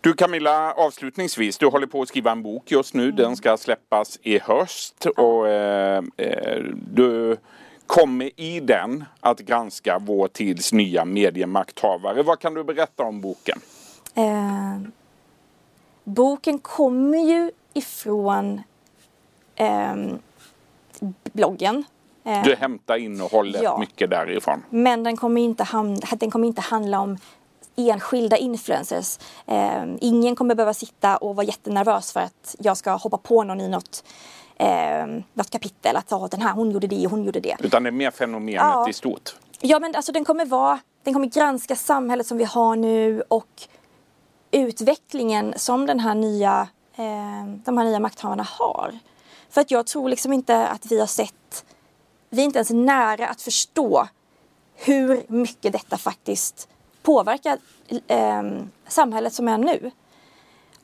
Du 0.00 0.14
Camilla, 0.14 0.72
avslutningsvis. 0.72 1.58
Du 1.58 1.66
håller 1.66 1.86
på 1.86 2.02
att 2.02 2.08
skriva 2.08 2.30
en 2.32 2.42
bok 2.42 2.70
just 2.70 2.94
nu. 2.94 3.12
Den 3.12 3.36
ska 3.36 3.56
släppas 3.56 4.18
i 4.22 4.38
höst. 4.38 5.06
Och, 5.06 5.48
eh, 5.48 6.02
eh, 6.16 6.62
du 6.92 7.36
kommer 7.86 8.40
i 8.40 8.60
den 8.60 9.04
att 9.20 9.40
granska 9.40 9.98
vår 9.98 10.28
tids 10.28 10.72
nya 10.72 11.04
mediemakthavare. 11.04 12.22
Vad 12.22 12.38
kan 12.38 12.54
du 12.54 12.64
berätta 12.64 13.02
om 13.02 13.20
boken? 13.20 13.60
Ehm, 14.14 14.92
boken 16.04 16.58
kommer 16.58 17.18
ju 17.18 17.50
ifrån 17.74 18.62
ehm, 19.56 20.18
bloggen. 21.32 21.84
Ehm, 22.24 22.42
Du 22.42 22.54
hämtar 22.54 22.96
innehållet 22.96 23.62
Ja. 23.62 23.78
mycket 23.78 24.10
därifrån. 24.10 24.62
Men 24.70 25.02
den 25.04 25.16
kommer 25.16 25.40
inte, 25.40 25.64
ham- 25.64 26.16
den 26.16 26.30
kommer 26.30 26.48
inte 26.48 26.60
handla 26.60 27.00
om 27.00 27.18
enskilda 27.78 28.36
influencers. 28.36 29.18
Eh, 29.46 29.84
ingen 30.00 30.36
kommer 30.36 30.54
behöva 30.54 30.74
sitta 30.74 31.16
och 31.16 31.36
vara 31.36 31.46
jättenervös 31.46 32.12
för 32.12 32.20
att 32.20 32.56
jag 32.58 32.76
ska 32.76 32.92
hoppa 32.92 33.18
på 33.18 33.44
någon 33.44 33.60
i 33.60 33.68
något, 33.68 34.04
eh, 34.56 35.06
något 35.34 35.50
kapitel. 35.50 35.96
Att 35.96 36.12
oh, 36.12 36.28
den 36.28 36.40
här, 36.42 36.52
hon 36.52 36.70
gjorde 36.70 36.86
det 36.86 37.04
och 37.06 37.10
hon 37.10 37.24
gjorde 37.24 37.40
det. 37.40 37.56
Utan 37.60 37.82
det 37.82 37.88
är 37.88 37.92
mer 37.92 38.10
fenomenet 38.10 38.60
Ja. 38.62 38.88
i 38.88 38.92
stort. 38.92 39.36
Ja 39.60 39.78
men 39.78 39.94
alltså 39.94 40.12
den 40.12 40.24
kommer 40.24 40.46
vara, 40.46 40.78
den 41.02 41.14
kommer 41.14 41.26
granska 41.26 41.76
samhället 41.76 42.26
som 42.26 42.38
vi 42.38 42.44
har 42.44 42.76
nu 42.76 43.22
och 43.28 43.62
utvecklingen 44.50 45.54
som 45.56 45.86
den 45.86 46.00
här 46.00 46.14
nya, 46.14 46.68
eh, 46.96 47.46
de 47.64 47.78
här 47.78 47.84
nya 47.84 48.00
makthavarna 48.00 48.46
har. 48.50 48.98
För 49.50 49.60
att 49.60 49.70
jag 49.70 49.86
tror 49.86 50.08
liksom 50.08 50.32
inte 50.32 50.68
att 50.68 50.86
vi 50.86 51.00
har 51.00 51.06
sett, 51.06 51.64
vi 52.30 52.40
är 52.40 52.44
inte 52.44 52.58
ens 52.58 52.70
nära 52.70 53.28
att 53.28 53.42
förstå 53.42 54.08
hur 54.74 55.22
mycket 55.28 55.72
detta 55.72 55.98
faktiskt 55.98 56.68
påverkar 57.02 57.58
eh, 58.06 58.42
samhället 58.88 59.32
som 59.34 59.48
är 59.48 59.58
nu. 59.58 59.90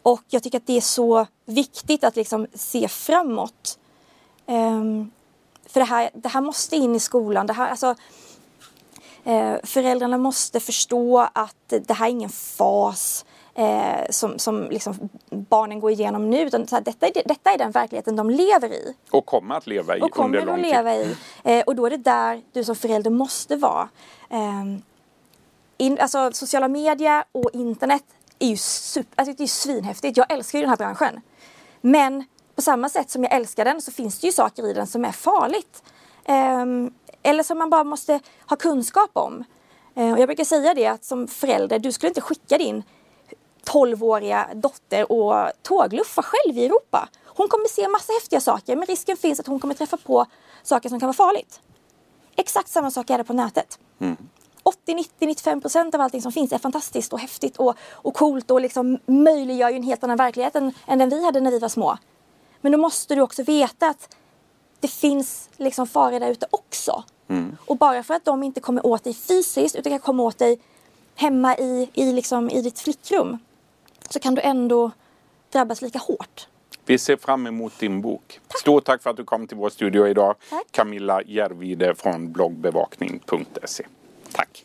Och 0.03 0.23
jag 0.29 0.43
tycker 0.43 0.59
att 0.59 0.67
det 0.67 0.77
är 0.77 0.81
så 0.81 1.27
viktigt 1.45 2.05
att 2.05 2.17
liksom 2.17 2.47
se 2.55 2.89
framåt. 2.89 3.79
Ehm, 4.47 5.11
för 5.67 5.81
det 5.81 5.87
här, 5.87 6.11
det 6.15 6.29
här 6.29 6.41
måste 6.41 6.77
in 6.77 6.95
i 6.95 7.01
skolan. 7.01 7.47
Det 7.47 7.53
här, 7.53 7.71
alltså, 7.71 7.95
eh, 9.25 9.55
föräldrarna 9.63 10.19
måste 10.19 10.61
förstå 10.61 11.29
att 11.33 11.57
det 11.69 11.93
här 11.95 12.07
är 12.07 12.11
ingen 12.11 12.31
fas 12.31 13.25
eh, 13.55 14.07
som, 14.11 14.39
som 14.39 14.63
liksom 14.71 15.09
barnen 15.31 15.81
går 15.81 15.91
igenom 15.91 16.31
nu. 16.31 16.41
Utan 16.41 16.67
så 16.67 16.77
här, 16.77 16.83
detta, 16.83 17.07
är, 17.07 17.13
det- 17.15 17.23
detta 17.27 17.51
är 17.53 17.59
den 17.59 17.71
verkligheten 17.71 18.17
de 18.17 18.31
lever 18.31 18.69
i 18.73 18.95
Och 19.11 19.27
kommer 19.27 19.55
att 19.55 19.67
leva 19.67 19.97
i 19.97 20.01
och 20.01 20.11
kommer 20.11 20.39
under 20.39 20.47
lång 20.47 20.55
att 20.55 20.65
tid. 20.65 20.73
leva 20.73 20.95
i. 20.97 21.17
Eh, 21.59 21.65
och 21.67 21.77
då 21.77 21.87
är 21.87 21.91
det 21.91 21.97
där 21.97 22.43
du 22.53 22.65
som 22.65 22.77
förälder 22.77 23.11
måste 23.11 23.57
vara. 23.57 23.89
In, 25.85 25.99
alltså, 26.01 26.33
sociala 26.33 26.69
medier 26.69 27.25
och 27.33 27.51
internet 27.53 28.05
är 28.39 28.47
ju, 28.47 28.57
super, 28.57 29.13
alltså, 29.17 29.33
det 29.33 29.41
är 29.41 29.45
ju 29.45 29.49
svinhäftigt. 29.49 30.17
Jag 30.17 30.33
älskar 30.33 30.59
ju 30.59 30.63
den 30.63 30.71
här 30.71 30.77
branschen. 30.77 31.21
Men 31.81 32.25
på 32.55 32.63
samma 32.63 32.89
sätt 32.89 33.11
som 33.11 33.23
jag 33.23 33.33
älskar 33.33 33.65
den 33.65 33.81
så 33.81 33.93
finns 33.93 34.21
det 34.21 34.27
ju 34.27 34.33
saker 34.33 34.71
i 34.71 34.73
den 34.73 34.87
som 34.87 35.05
är 35.05 35.13
farligt. 35.13 35.83
Um, 36.29 36.95
eller 37.23 37.43
som 37.43 37.59
man 37.59 37.71
bara 37.71 37.85
måste 37.85 38.21
ha 38.47 38.57
kunskap 38.57 39.11
om. 39.13 39.45
Uh, 39.99 40.13
och 40.13 40.19
jag 40.19 40.29
brukar 40.29 40.45
säga 40.45 40.75
det 40.75 40.87
att 40.87 41.05
som 41.05 41.29
förälder, 41.29 41.79
du 41.79 41.93
skulle 41.93 42.09
inte 42.09 42.21
skicka 42.21 42.59
din 42.59 42.83
12-åriga 43.65 44.49
dotter 44.55 45.13
och 45.13 45.51
tågluffa 45.63 46.23
själv 46.23 46.59
i 46.59 46.67
Europa. 46.67 47.09
Hon 47.25 47.49
kommer 47.49 47.69
se 47.69 47.89
massa 47.89 48.13
häftiga 48.13 48.41
saker 48.41 48.77
men 48.77 48.87
risken 48.87 49.17
finns 49.17 49.41
att 49.41 49.47
hon 49.47 49.61
kommer 49.61 49.75
träffa 49.75 49.97
på 49.97 50.27
saker 50.63 50.89
som 50.89 51.01
kan 51.01 51.07
vara 51.07 51.17
farligt. 51.17 51.61
Exakt 52.37 52.69
samma 52.69 52.91
sak 52.91 53.11
är 53.11 53.19
det 53.19 53.25
på 53.25 53.33
nätet. 53.33 53.79
Mm. 54.01 54.17
90, 54.87 55.27
95 55.27 55.61
procent 55.61 55.95
av 55.95 56.01
allting 56.01 56.23
som 56.23 56.33
finns 56.33 56.53
är 56.53 56.59
fantastiskt 56.59 57.13
och 57.13 57.21
häftigt 57.21 57.57
och, 57.57 57.75
och 57.93 58.15
coolt 58.15 58.51
och 58.51 58.61
liksom 58.61 58.99
möjliggör 59.07 59.71
ju 59.71 59.77
en 59.77 59.83
helt 59.83 60.05
annan 60.05 60.17
verklighet 60.17 60.57
än, 60.57 60.73
än 60.87 60.99
den 60.99 61.09
vi 61.09 61.25
hade 61.25 61.41
när 61.41 61.51
vi 61.51 61.59
var 61.59 61.69
små. 61.69 61.99
Men 62.61 62.73
då 62.73 62.79
måste 62.79 63.15
du 63.15 63.21
också 63.21 63.43
veta 63.43 63.89
att 63.89 64.17
det 64.81 64.89
finns 64.89 65.49
liksom 65.57 65.87
faror 65.87 66.21
där 66.21 66.31
ute 66.31 66.47
också. 66.51 67.05
Och 67.67 67.77
bara 67.77 68.03
för 68.03 68.15
att 68.15 68.25
de 68.25 68.43
inte 68.43 68.61
kommer 68.61 68.87
åt 68.87 69.05
dig 69.05 69.15
fysiskt 69.15 69.77
utan 69.77 69.93
kan 69.93 70.01
komma 70.01 70.23
åt 70.23 70.39
dig 70.39 70.61
hemma 71.15 71.57
i, 71.57 71.91
i, 71.95 72.13
liksom, 72.13 72.51
i 72.51 72.63
ditt 72.63 72.81
flickrum 72.81 73.39
så 74.11 74.19
kan 74.19 74.35
du 74.35 74.43
ändå 74.43 74.91
drabbas 75.53 75.83
lika 75.83 75.99
hårt. 75.99 76.49
Vi 76.87 76.99
ser 76.99 77.17
fram 77.17 77.47
emot 77.47 77.79
din 77.79 78.01
bok. 78.01 78.41
Stort 78.61 78.85
tack 78.85 79.03
för 79.03 79.11
att 79.11 79.17
du 79.17 79.25
kom 79.25 79.47
till 79.47 79.57
vår 79.57 79.71
studio 79.71 80.09
idag. 80.09 80.35
Tack. 80.51 80.67
Camilla 80.71 81.23
Järvide 81.23 81.95
från 81.95 82.33
bloggbevakning.se. 82.33 83.87
Tack. 84.33 84.65